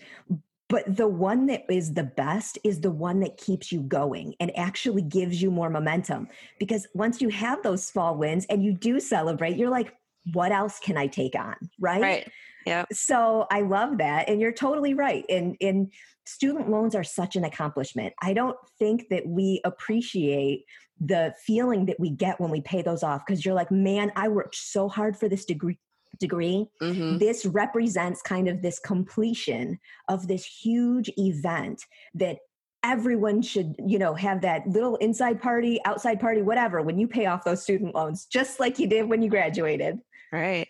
But 0.68 0.96
the 0.96 1.07
one 1.07 1.46
that 1.46 1.62
is 1.70 1.94
the 1.94 2.03
best 2.03 2.59
is 2.64 2.81
the 2.81 2.90
one 2.90 3.20
that 3.20 3.37
keeps 3.37 3.70
you 3.70 3.83
going 3.83 4.35
and 4.40 4.57
actually 4.59 5.03
gives 5.03 5.40
you 5.40 5.51
more 5.51 5.70
momentum. 5.70 6.29
Because 6.59 6.88
once 6.92 7.22
you 7.22 7.29
have 7.29 7.62
those 7.62 7.87
small 7.87 8.16
wins 8.16 8.46
and 8.51 8.64
you 8.64 8.72
do 8.72 8.99
celebrate, 8.99 9.57
you're 9.57 9.70
like, 9.70 9.94
what 10.33 10.53
else 10.53 10.79
can 10.81 10.97
I 10.97 11.07
take 11.07 11.35
on? 11.35 11.55
Right. 11.79 12.03
Right. 12.03 12.33
Yeah. 12.67 12.85
So 12.93 13.47
I 13.51 13.61
love 13.61 13.99
that. 13.99 14.29
And 14.29 14.41
you're 14.41 14.53
totally 14.53 14.95
right. 14.95 15.25
And, 15.29 15.57
and 15.61 15.93
student 16.27 16.69
loans 16.69 16.95
are 16.95 17.05
such 17.05 17.37
an 17.37 17.45
accomplishment. 17.45 18.12
I 18.21 18.33
don't 18.33 18.57
think 18.79 19.09
that 19.11 19.27
we 19.27 19.61
appreciate 19.65 20.65
the 21.01 21.35
feeling 21.45 21.87
that 21.87 22.01
we 22.01 22.11
get 22.11 22.41
when 22.41 22.51
we 22.51 22.61
pay 22.61 22.83
those 22.83 23.03
off 23.03 23.23
because 23.25 23.45
you're 23.45 23.55
like, 23.55 23.71
man, 23.71 24.11
I 24.17 24.29
worked 24.29 24.57
so 24.57 24.89
hard 24.89 25.17
for 25.17 25.29
this 25.29 25.45
degree 25.45 25.79
degree 26.19 26.67
mm-hmm. 26.81 27.19
this 27.19 27.45
represents 27.45 28.23
kind 28.23 28.49
of 28.49 28.62
this 28.62 28.79
completion 28.79 29.79
of 30.09 30.27
this 30.29 30.47
huge 30.47 31.11
event 31.19 31.85
that 32.15 32.39
everyone 32.85 33.43
should 33.43 33.75
you 33.87 33.99
know 33.99 34.15
have 34.15 34.41
that 34.41 34.67
little 34.67 34.97
inside 34.97 35.41
party 35.43 35.79
outside 35.85 36.19
party 36.19 36.41
whatever 36.41 36.81
when 36.81 36.99
you 36.99 37.07
pay 37.07 37.27
off 37.27 37.45
those 37.45 37.62
student 37.62 37.95
loans 37.95 38.27
just 38.27 38.61
like 38.61 38.79
you 38.79 38.87
did 38.87 39.09
when 39.09 39.21
you 39.21 39.29
graduated 39.29 39.99
right 40.33 40.69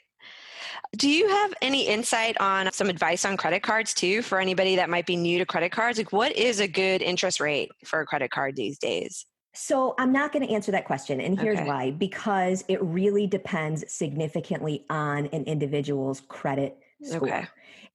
do 0.96 1.10
you 1.10 1.28
have 1.28 1.52
any 1.62 1.86
insight 1.86 2.40
on 2.40 2.70
some 2.72 2.88
advice 2.88 3.24
on 3.24 3.36
credit 3.36 3.62
cards 3.62 3.92
too 3.92 4.22
for 4.22 4.40
anybody 4.40 4.76
that 4.76 4.88
might 4.88 5.06
be 5.06 5.16
new 5.16 5.38
to 5.38 5.46
credit 5.46 5.72
cards 5.72 5.98
like 5.98 6.12
what 6.12 6.34
is 6.36 6.60
a 6.60 6.68
good 6.68 7.02
interest 7.02 7.40
rate 7.40 7.70
for 7.84 8.00
a 8.00 8.06
credit 8.06 8.30
card 8.30 8.56
these 8.56 8.78
days 8.78 9.26
so 9.56 9.94
I'm 9.98 10.12
not 10.12 10.32
going 10.32 10.46
to 10.46 10.52
answer 10.52 10.70
that 10.72 10.84
question. 10.84 11.18
And 11.18 11.40
here's 11.40 11.58
okay. 11.58 11.66
why 11.66 11.90
because 11.90 12.62
it 12.68 12.82
really 12.82 13.26
depends 13.26 13.90
significantly 13.90 14.84
on 14.90 15.26
an 15.28 15.44
individual's 15.44 16.20
credit 16.20 16.76
score. 17.02 17.28
Okay. 17.28 17.46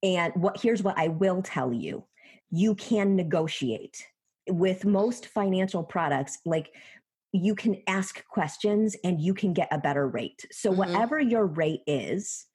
And 0.02 0.32
what 0.34 0.60
here's 0.60 0.82
what 0.82 0.98
I 0.98 1.08
will 1.08 1.40
tell 1.40 1.72
you 1.72 2.04
you 2.50 2.74
can 2.74 3.16
negotiate 3.16 4.04
with 4.48 4.84
most 4.84 5.26
financial 5.26 5.84
products 5.84 6.38
like 6.44 6.72
you 7.32 7.54
can 7.54 7.82
ask 7.86 8.26
questions 8.28 8.96
and 9.04 9.20
you 9.20 9.34
can 9.34 9.52
get 9.52 9.68
a 9.70 9.78
better 9.78 10.06
rate 10.06 10.44
so 10.50 10.70
mm-hmm. 10.70 10.78
whatever 10.78 11.18
your 11.18 11.46
rate 11.46 11.82
is 11.86 12.46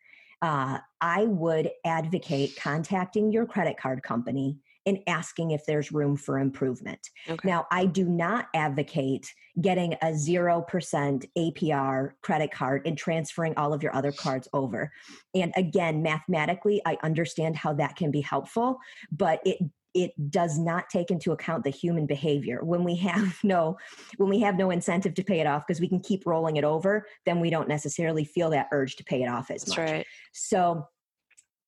uh, 0.41 0.77
i 1.01 1.25
would 1.25 1.69
advocate 1.85 2.55
contacting 2.57 3.31
your 3.31 3.45
credit 3.45 3.77
card 3.77 4.03
company 4.03 4.57
and 4.87 4.99
asking 5.05 5.51
if 5.51 5.65
there's 5.65 5.91
room 5.91 6.15
for 6.15 6.39
improvement. 6.39 7.09
Okay. 7.29 7.45
Now, 7.45 7.67
I 7.69 7.85
do 7.85 8.05
not 8.05 8.47
advocate 8.55 9.27
getting 9.59 9.93
a 9.95 10.13
0% 10.13 11.25
APR 11.37 12.11
credit 12.21 12.51
card 12.51 12.83
and 12.85 12.97
transferring 12.97 13.53
all 13.57 13.73
of 13.73 13.83
your 13.83 13.93
other 13.93 14.13
cards 14.13 14.47
over. 14.53 14.91
And 15.35 15.51
again, 15.57 16.01
mathematically, 16.01 16.81
I 16.85 16.97
understand 17.03 17.57
how 17.57 17.73
that 17.73 17.97
can 17.97 18.11
be 18.11 18.21
helpful, 18.21 18.77
but 19.11 19.41
it 19.43 19.57
it 19.93 20.11
does 20.29 20.59
not 20.59 20.89
take 20.89 21.11
into 21.11 21.31
account 21.31 21.63
the 21.63 21.69
human 21.69 22.05
behavior 22.05 22.63
when 22.63 22.83
we 22.83 22.95
have 22.95 23.37
no 23.43 23.77
when 24.17 24.29
we 24.29 24.39
have 24.39 24.55
no 24.55 24.69
incentive 24.69 25.13
to 25.13 25.23
pay 25.23 25.39
it 25.39 25.47
off 25.47 25.65
because 25.65 25.81
we 25.81 25.87
can 25.87 25.99
keep 25.99 26.25
rolling 26.25 26.57
it 26.57 26.63
over 26.63 27.05
then 27.25 27.39
we 27.39 27.49
don't 27.49 27.67
necessarily 27.67 28.25
feel 28.25 28.49
that 28.49 28.67
urge 28.71 28.95
to 28.95 29.03
pay 29.03 29.23
it 29.23 29.27
off 29.27 29.49
as 29.51 29.67
much 29.67 29.77
right. 29.77 30.05
so 30.33 30.87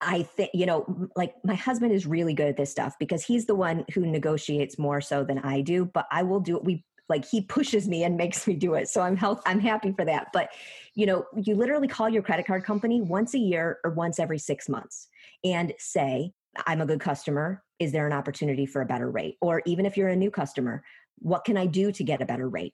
I 0.02 0.24
think, 0.24 0.52
you 0.54 0.66
know, 0.66 1.10
like 1.16 1.34
my 1.44 1.56
husband 1.56 1.92
is 1.92 2.06
really 2.06 2.34
good 2.34 2.48
at 2.48 2.58
this 2.58 2.72
stuff 2.72 2.96
because 3.00 3.24
he's 3.24 3.46
the 3.46 3.56
one 3.56 3.84
who 3.94 4.06
negotiates 4.06 4.80
more 4.80 5.02
so 5.02 5.24
than 5.24 5.40
I 5.40 5.62
do, 5.62 5.86
but 5.86 6.06
I 6.12 6.24
will 6.24 6.40
do 6.40 6.56
it. 6.56 6.64
We 6.64 6.86
like 7.10 7.26
he 7.28 7.42
pushes 7.50 7.88
me 7.88 8.04
and 8.04 8.16
makes 8.16 8.48
me 8.48 8.56
do 8.56 8.76
it. 8.76 8.88
So 8.88 9.02
I'm 9.02 9.18
health 9.18 9.42
I'm 9.46 9.60
happy 9.60 9.92
for 9.92 10.06
that. 10.06 10.28
But 10.32 10.50
you 10.96 11.06
know, 11.06 11.26
you 11.36 11.56
literally 11.56 11.88
call 11.88 12.08
your 12.08 12.24
credit 12.24 12.46
card 12.46 12.64
company 12.64 13.02
once 13.02 13.34
a 13.34 13.40
year 13.40 13.80
or 13.84 13.92
once 13.92 14.20
every 14.20 14.40
6 14.40 14.70
months 14.70 15.08
and 15.44 15.74
say, 15.78 16.32
I'm 16.66 16.82
a 16.82 16.86
good 16.86 17.00
customer. 17.00 17.64
Is 17.80 17.92
there 17.92 18.08
an 18.08 18.14
opportunity 18.14 18.66
for 18.66 18.82
a 18.82 18.86
better 18.86 19.10
rate? 19.10 19.38
Or 19.42 19.62
even 19.66 19.86
if 19.86 19.98
you're 19.98 20.10
a 20.10 20.16
new 20.16 20.32
customer, 20.32 20.84
what 21.20 21.46
can 21.46 21.58
I 21.58 21.66
do 21.66 21.92
to 21.92 22.04
get 22.04 22.22
a 22.22 22.26
better 22.26 22.50
rate? 22.50 22.74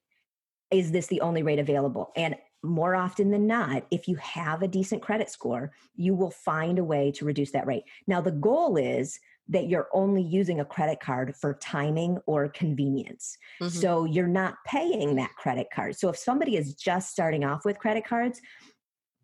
Is 0.72 0.92
this 0.92 1.08
the 1.08 1.22
only 1.22 1.44
rate 1.44 1.60
available? 1.60 2.12
And 2.16 2.36
more 2.64 2.96
often 2.96 3.30
than 3.30 3.46
not, 3.46 3.86
if 3.92 4.08
you 4.08 4.16
have 4.16 4.62
a 4.64 4.68
decent 4.68 5.02
credit 5.02 5.30
score, 5.30 5.72
you 5.96 6.16
will 6.16 6.32
find 6.32 6.80
a 6.80 6.84
way 6.84 7.12
to 7.12 7.26
reduce 7.26 7.52
that 7.52 7.68
rate. 7.68 7.84
Now, 8.08 8.22
the 8.22 8.32
goal 8.32 8.78
is 8.78 9.20
that 9.48 9.68
you're 9.68 9.88
only 9.94 10.24
using 10.24 10.60
a 10.60 10.66
credit 10.66 11.00
card 11.00 11.36
for 11.36 11.54
timing 11.62 12.18
or 12.26 12.50
convenience. 12.50 13.38
Mm-hmm. 13.62 13.78
So 13.78 14.06
you're 14.06 14.28
not 14.28 14.56
paying 14.66 15.16
that 15.18 15.36
credit 15.36 15.68
card. 15.72 15.96
So 15.96 16.10
if 16.10 16.18
somebody 16.18 16.58
is 16.58 16.74
just 16.74 17.12
starting 17.12 17.44
off 17.44 17.64
with 17.64 17.78
credit 17.78 18.06
cards, 18.08 18.42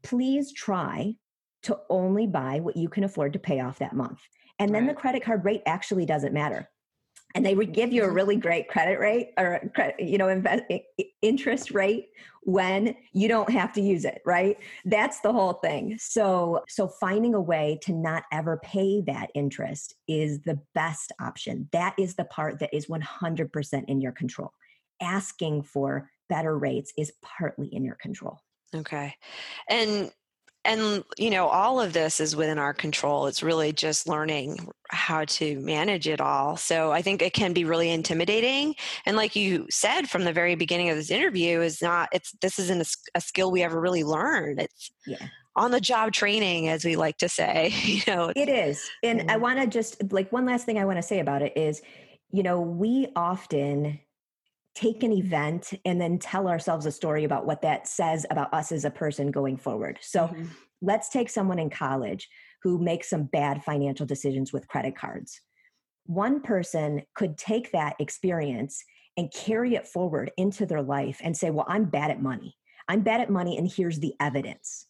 please 0.03 0.53
try 0.53 1.15
to 1.63 1.79
only 1.89 2.27
buy 2.27 2.59
what 2.59 2.77
you 2.77 2.89
can 2.89 3.03
afford 3.03 3.33
to 3.33 3.39
pay 3.39 3.59
off 3.59 3.79
that 3.79 3.93
month. 3.93 4.19
And 4.61 4.75
then 4.75 4.85
right. 4.85 4.95
the 4.95 5.01
credit 5.01 5.23
card 5.23 5.43
rate 5.43 5.63
actually 5.65 6.05
doesn't 6.05 6.33
matter. 6.33 6.69
And 7.33 7.43
they 7.43 7.55
would 7.55 7.73
give 7.73 7.91
you 7.91 8.03
a 8.03 8.05
mm-hmm. 8.05 8.15
really 8.15 8.35
great 8.35 8.67
credit 8.67 8.99
rate 8.99 9.31
or 9.37 9.71
you 9.97 10.17
know 10.17 10.27
invest, 10.27 10.63
interest 11.23 11.71
rate 11.71 12.09
when 12.43 12.95
you 13.13 13.27
don't 13.27 13.49
have 13.49 13.73
to 13.73 13.81
use 13.81 14.05
it 14.05 14.21
right? 14.25 14.57
That's 14.85 15.21
the 15.21 15.33
whole 15.33 15.53
thing. 15.53 15.97
So 15.99 16.63
so 16.67 16.87
finding 16.87 17.33
a 17.33 17.41
way 17.41 17.79
to 17.83 17.93
not 17.93 18.23
ever 18.31 18.59
pay 18.63 19.01
that 19.07 19.31
interest 19.33 19.95
is 20.07 20.41
the 20.41 20.59
best 20.75 21.11
option. 21.19 21.67
That 21.71 21.95
is 21.97 22.15
the 22.15 22.25
part 22.25 22.59
that 22.59 22.73
is 22.73 22.85
100% 22.85 23.85
in 23.87 23.99
your 23.99 24.11
control. 24.11 24.51
Asking 25.01 25.63
for 25.63 26.11
better 26.29 26.55
rates 26.55 26.93
is 26.97 27.11
partly 27.23 27.67
in 27.73 27.83
your 27.83 27.95
control. 27.95 28.41
Okay. 28.75 29.15
And 29.69 30.11
and 30.63 31.03
you 31.17 31.29
know 31.29 31.47
all 31.47 31.81
of 31.81 31.93
this 31.93 32.19
is 32.19 32.35
within 32.35 32.59
our 32.59 32.73
control. 32.73 33.27
It's 33.27 33.43
really 33.43 33.73
just 33.73 34.07
learning 34.07 34.69
how 34.89 35.25
to 35.25 35.59
manage 35.59 36.07
it 36.07 36.21
all. 36.21 36.57
So 36.57 36.91
i 36.91 37.01
think 37.01 37.21
it 37.21 37.33
can 37.33 37.53
be 37.53 37.65
really 37.65 37.89
intimidating. 37.89 38.75
And 39.05 39.17
like 39.17 39.35
you 39.35 39.67
said 39.69 40.03
from 40.09 40.23
the 40.23 40.33
very 40.33 40.55
beginning 40.55 40.89
of 40.89 40.95
this 40.95 41.11
interview 41.11 41.61
is 41.61 41.81
not 41.81 42.09
it's 42.11 42.31
this 42.41 42.59
isn't 42.59 42.81
a, 42.81 43.17
a 43.17 43.21
skill 43.21 43.51
we 43.51 43.63
ever 43.63 43.79
really 43.79 44.03
learned. 44.03 44.61
It's 44.61 44.91
yeah. 45.05 45.27
on 45.55 45.71
the 45.71 45.81
job 45.81 46.13
training 46.13 46.67
as 46.69 46.85
we 46.85 46.95
like 46.95 47.17
to 47.17 47.29
say 47.29 47.73
you 47.83 48.01
know 48.07 48.31
it 48.35 48.49
is. 48.49 48.89
And 49.03 49.31
i 49.31 49.37
want 49.37 49.59
to 49.59 49.67
just 49.67 50.11
like 50.11 50.31
one 50.31 50.45
last 50.45 50.65
thing 50.65 50.77
i 50.77 50.85
want 50.85 50.97
to 50.97 51.03
say 51.03 51.19
about 51.19 51.41
it 51.41 51.53
is 51.55 51.81
you 52.31 52.43
know 52.43 52.61
we 52.61 53.07
often 53.15 53.99
take 54.75 55.03
an 55.03 55.11
event 55.11 55.73
and 55.85 55.99
then 55.99 56.17
tell 56.17 56.47
ourselves 56.47 56.85
a 56.85 56.91
story 56.91 57.23
about 57.23 57.45
what 57.45 57.61
that 57.61 57.87
says 57.87 58.25
about 58.29 58.53
us 58.53 58.71
as 58.71 58.85
a 58.85 58.91
person 58.91 59.31
going 59.31 59.57
forward. 59.57 59.99
So 60.01 60.27
mm-hmm. 60.27 60.45
let's 60.81 61.09
take 61.09 61.29
someone 61.29 61.59
in 61.59 61.69
college 61.69 62.29
who 62.63 62.77
makes 62.77 63.09
some 63.09 63.23
bad 63.23 63.63
financial 63.63 64.05
decisions 64.05 64.53
with 64.53 64.67
credit 64.67 64.95
cards. 64.95 65.41
One 66.05 66.41
person 66.41 67.03
could 67.15 67.37
take 67.37 67.71
that 67.71 67.95
experience 67.99 68.83
and 69.17 69.31
carry 69.33 69.75
it 69.75 69.87
forward 69.87 70.31
into 70.37 70.65
their 70.65 70.81
life 70.81 71.19
and 71.21 71.35
say, 71.35 71.49
Well, 71.49 71.65
I'm 71.67 71.85
bad 71.85 72.11
at 72.11 72.21
money. 72.21 72.55
I'm 72.87 73.01
bad 73.01 73.21
at 73.21 73.29
money, 73.29 73.57
and 73.57 73.69
here's 73.69 73.99
the 73.99 74.13
evidence. 74.19 74.87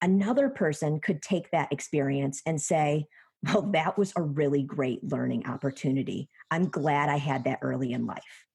Another 0.00 0.48
person 0.48 1.00
could 1.00 1.22
take 1.22 1.50
that 1.50 1.72
experience 1.72 2.40
and 2.46 2.60
say, 2.60 3.06
Well, 3.42 3.62
that 3.72 3.98
was 3.98 4.12
a 4.16 4.22
really 4.22 4.62
great 4.62 5.02
learning 5.02 5.46
opportunity. 5.46 6.28
I'm 6.50 6.68
glad 6.68 7.08
I 7.08 7.18
had 7.18 7.44
that 7.44 7.58
early 7.62 7.92
in 7.92 8.06
life 8.06 8.46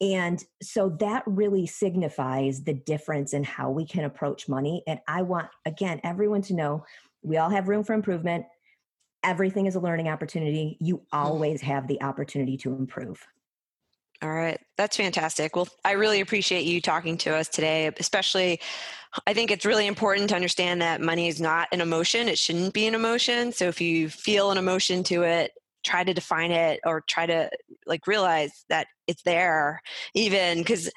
And 0.00 0.42
so 0.62 0.88
that 1.00 1.22
really 1.26 1.66
signifies 1.66 2.62
the 2.62 2.72
difference 2.72 3.34
in 3.34 3.44
how 3.44 3.70
we 3.70 3.84
can 3.86 4.04
approach 4.04 4.48
money. 4.48 4.82
And 4.86 4.98
I 5.06 5.22
want, 5.22 5.48
again, 5.66 6.00
everyone 6.04 6.42
to 6.42 6.54
know 6.54 6.84
we 7.22 7.36
all 7.36 7.50
have 7.50 7.68
room 7.68 7.84
for 7.84 7.92
improvement. 7.92 8.46
Everything 9.22 9.66
is 9.66 9.74
a 9.74 9.80
learning 9.80 10.08
opportunity. 10.08 10.78
You 10.80 10.96
mm-hmm. 10.96 11.16
always 11.16 11.60
have 11.60 11.86
the 11.86 12.00
opportunity 12.02 12.56
to 12.58 12.74
improve. 12.74 13.26
All 14.22 14.32
right. 14.32 14.60
That's 14.76 14.96
fantastic. 14.96 15.56
Well, 15.56 15.68
I 15.84 15.92
really 15.92 16.20
appreciate 16.20 16.64
you 16.64 16.80
talking 16.80 17.16
to 17.18 17.34
us 17.34 17.48
today, 17.48 17.90
especially 17.98 18.60
I 19.26 19.32
think 19.34 19.50
it's 19.50 19.64
really 19.64 19.86
important 19.86 20.28
to 20.28 20.36
understand 20.36 20.82
that 20.82 21.00
money 21.00 21.28
is 21.28 21.40
not 21.40 21.68
an 21.72 21.80
emotion. 21.80 22.28
It 22.28 22.38
shouldn't 22.38 22.74
be 22.74 22.86
an 22.86 22.94
emotion. 22.94 23.50
So 23.52 23.66
if 23.66 23.80
you 23.80 24.08
feel 24.08 24.50
an 24.50 24.58
emotion 24.58 25.02
to 25.04 25.22
it, 25.22 25.52
try 25.84 26.04
to 26.04 26.14
define 26.14 26.50
it 26.50 26.80
or 26.84 27.02
try 27.08 27.26
to 27.26 27.50
like 27.86 28.06
realize 28.06 28.64
that 28.68 28.86
it's 29.06 29.22
there 29.22 29.80
even 30.14 30.58
because 30.58 30.90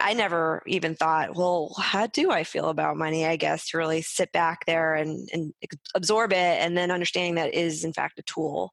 I 0.00 0.14
never 0.14 0.62
even 0.66 0.94
thought, 0.94 1.34
well, 1.34 1.74
how 1.76 2.06
do 2.06 2.30
I 2.30 2.44
feel 2.44 2.68
about 2.68 2.96
money? 2.96 3.26
I 3.26 3.36
guess 3.36 3.70
to 3.70 3.78
really 3.78 4.00
sit 4.00 4.30
back 4.30 4.64
there 4.66 4.94
and, 4.94 5.28
and 5.32 5.52
absorb 5.94 6.32
it 6.32 6.36
and 6.36 6.76
then 6.76 6.92
understanding 6.92 7.34
that 7.34 7.52
is 7.52 7.84
in 7.84 7.92
fact 7.92 8.18
a 8.18 8.22
tool. 8.22 8.72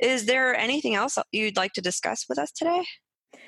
Is 0.00 0.26
there 0.26 0.54
anything 0.54 0.94
else 0.94 1.18
you'd 1.32 1.56
like 1.56 1.72
to 1.74 1.82
discuss 1.82 2.24
with 2.28 2.38
us 2.38 2.50
today? 2.50 2.84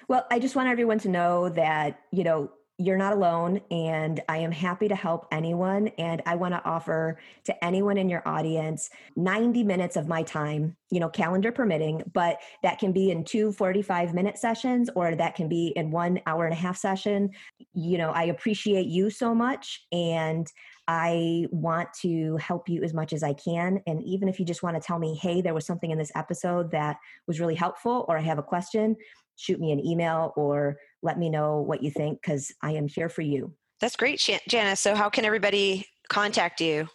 Well, 0.09 0.27
I 0.31 0.39
just 0.39 0.55
want 0.55 0.68
everyone 0.68 0.99
to 1.01 1.09
know 1.09 1.49
that, 1.51 2.01
you 2.12 2.22
know, 2.22 2.51
you're 2.79 2.99
not 2.99 3.14
alone 3.14 3.61
and 3.70 4.20
I 4.29 4.39
am 4.39 4.53
happy 4.53 4.87
to 4.89 4.95
help 4.95 5.27
anyone. 5.33 5.89
And 5.99 6.22
I 6.27 6.35
want 6.35 6.53
to 6.53 6.62
offer 6.64 7.18
to 7.45 7.64
anyone 7.64 7.97
in 7.97 8.11
your 8.11 8.22
audience 8.29 8.91
90 9.16 9.64
minutes 9.64 9.97
of 9.97 10.09
my 10.09 10.22
time, 10.22 10.77
you 10.91 11.01
know, 11.01 11.09
calendar 11.09 11.51
permitting, 11.53 12.03
but 12.12 12.39
that 12.62 12.79
can 12.79 12.93
be 12.93 13.11
in 13.11 13.24
two 13.24 13.53
45 13.53 14.12
minute 14.12 14.37
sessions 14.37 14.91
or 14.95 15.14
that 15.14 15.35
can 15.35 15.49
be 15.49 15.72
in 15.74 15.91
one 15.91 16.20
hour 16.27 16.45
and 16.45 16.53
a 16.53 16.57
half 16.57 16.77
session. 16.77 17.31
You 17.72 17.97
know, 17.97 18.11
I 18.11 18.24
appreciate 18.24 18.87
you 18.87 19.09
so 19.09 19.35
much 19.35 19.87
and 19.91 20.47
I 20.89 21.47
want 21.51 21.93
to 22.03 22.37
help 22.37 22.68
you 22.68 22.85
as 22.85 22.95
much 22.95 23.12
as 23.12 23.22
I 23.22 23.33
can. 23.33 23.81
And 23.87 24.03
even 24.05 24.29
if 24.29 24.39
you 24.39 24.45
just 24.45 24.62
want 24.62 24.81
to 24.81 24.87
tell 24.87 24.99
me, 24.99 25.14
hey, 25.16 25.41
there 25.41 25.55
was 25.55 25.66
something 25.66 25.91
in 25.91 25.99
this 25.99 26.12
episode 26.14 26.70
that 26.70 26.99
was 27.27 27.41
really 27.41 27.57
helpful, 27.57 28.05
or 28.09 28.16
I 28.16 28.20
have 28.20 28.39
a 28.39 28.43
question, 28.43 28.97
shoot 29.37 29.61
me 29.61 29.72
an 29.72 29.84
email 29.84 30.32
or 30.37 30.76
let 31.03 31.18
me 31.18 31.28
know 31.28 31.61
what 31.61 31.82
you 31.82 31.91
think 31.91 32.20
because 32.20 32.53
I 32.62 32.72
am 32.72 32.89
here 32.89 33.09
for 33.09 33.22
you. 33.22 33.53
That's 33.80 33.97
great, 33.97 34.18
Janice. 34.49 34.80
So, 34.80 34.95
how 34.95 35.09
can 35.09 35.24
everybody 35.24 35.87
contact 36.09 36.61
you? 36.61 36.89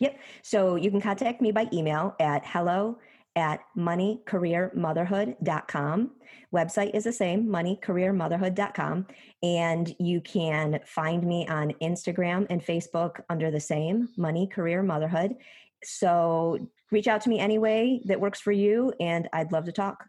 Yep. 0.00 0.18
So, 0.42 0.74
you 0.76 0.90
can 0.90 1.00
contact 1.00 1.40
me 1.40 1.52
by 1.52 1.68
email 1.72 2.14
at 2.20 2.44
hello 2.46 2.98
at 3.36 3.60
moneycareermotherhood.com. 3.76 6.10
Website 6.54 6.94
is 6.94 7.04
the 7.04 7.12
same, 7.12 7.46
moneycareermotherhood.com. 7.46 9.06
And 9.42 9.94
you 10.00 10.20
can 10.20 10.80
find 10.84 11.24
me 11.24 11.46
on 11.46 11.72
Instagram 11.82 12.46
and 12.50 12.64
Facebook 12.64 13.20
under 13.30 13.50
the 13.50 13.60
same, 13.60 14.08
Money 14.16 14.48
Career 14.48 14.82
Motherhood. 14.82 15.36
So 15.84 16.70
reach 16.90 17.06
out 17.06 17.20
to 17.22 17.28
me 17.28 17.38
anyway 17.38 18.00
that 18.06 18.20
works 18.20 18.40
for 18.40 18.52
you, 18.52 18.92
and 18.98 19.28
I'd 19.32 19.52
love 19.52 19.66
to 19.66 19.72
talk. 19.72 20.04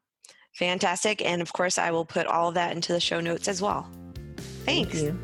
Fantastic. 0.54 1.24
And 1.24 1.42
of 1.42 1.54
course, 1.54 1.78
I 1.78 1.92
will 1.92 2.06
put 2.06 2.28
all 2.28 2.50
of 2.50 2.56
that 2.56 2.76
into 2.76 2.94
the 2.94 3.00
show 3.00 3.20
notes 3.20 3.48
as 3.48 3.62
well. 3.62 3.90
Thanks. 4.66 4.92
Thank 4.92 5.04
you. 5.04 5.20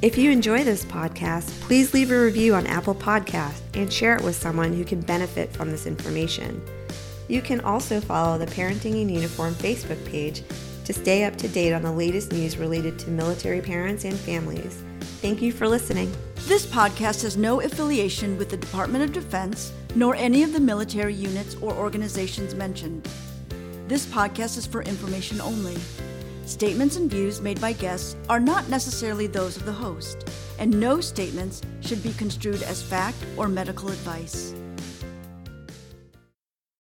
If 0.00 0.16
you 0.16 0.30
enjoy 0.30 0.62
this 0.62 0.84
podcast, 0.84 1.48
please 1.62 1.92
leave 1.92 2.12
a 2.12 2.22
review 2.22 2.54
on 2.54 2.68
Apple 2.68 2.94
Podcast 2.94 3.60
and 3.74 3.92
share 3.92 4.14
it 4.14 4.22
with 4.22 4.36
someone 4.36 4.72
who 4.72 4.84
can 4.84 5.00
benefit 5.00 5.52
from 5.52 5.72
this 5.72 5.86
information. 5.86 6.62
You 7.26 7.42
can 7.42 7.60
also 7.62 8.00
follow 8.00 8.38
the 8.38 8.46
Parenting 8.46 9.02
in 9.02 9.08
Uniform 9.08 9.54
Facebook 9.54 10.02
page 10.06 10.44
to 10.84 10.92
stay 10.92 11.24
up 11.24 11.36
to 11.36 11.48
date 11.48 11.72
on 11.72 11.82
the 11.82 11.92
latest 11.92 12.32
news 12.32 12.56
related 12.56 12.96
to 13.00 13.10
military 13.10 13.60
parents 13.60 14.04
and 14.04 14.16
families. 14.16 14.82
Thank 15.20 15.42
you 15.42 15.50
for 15.50 15.66
listening. 15.66 16.10
This 16.46 16.64
podcast 16.64 17.22
has 17.22 17.36
no 17.36 17.60
affiliation 17.60 18.38
with 18.38 18.50
the 18.50 18.56
Department 18.56 19.02
of 19.02 19.12
Defense 19.12 19.72
nor 19.96 20.14
any 20.14 20.44
of 20.44 20.52
the 20.52 20.60
military 20.60 21.14
units 21.14 21.56
or 21.56 21.72
organizations 21.72 22.54
mentioned. 22.54 23.08
This 23.88 24.04
podcast 24.04 24.58
is 24.58 24.66
for 24.66 24.82
information 24.82 25.40
only. 25.40 25.78
Statements 26.44 26.96
and 26.96 27.10
views 27.10 27.40
made 27.40 27.58
by 27.58 27.72
guests 27.72 28.16
are 28.28 28.38
not 28.38 28.68
necessarily 28.68 29.26
those 29.26 29.56
of 29.56 29.64
the 29.64 29.72
host, 29.72 30.28
and 30.58 30.78
no 30.78 31.00
statements 31.00 31.62
should 31.80 32.02
be 32.02 32.12
construed 32.12 32.62
as 32.64 32.82
fact 32.82 33.16
or 33.38 33.48
medical 33.48 33.88
advice. 33.88 34.52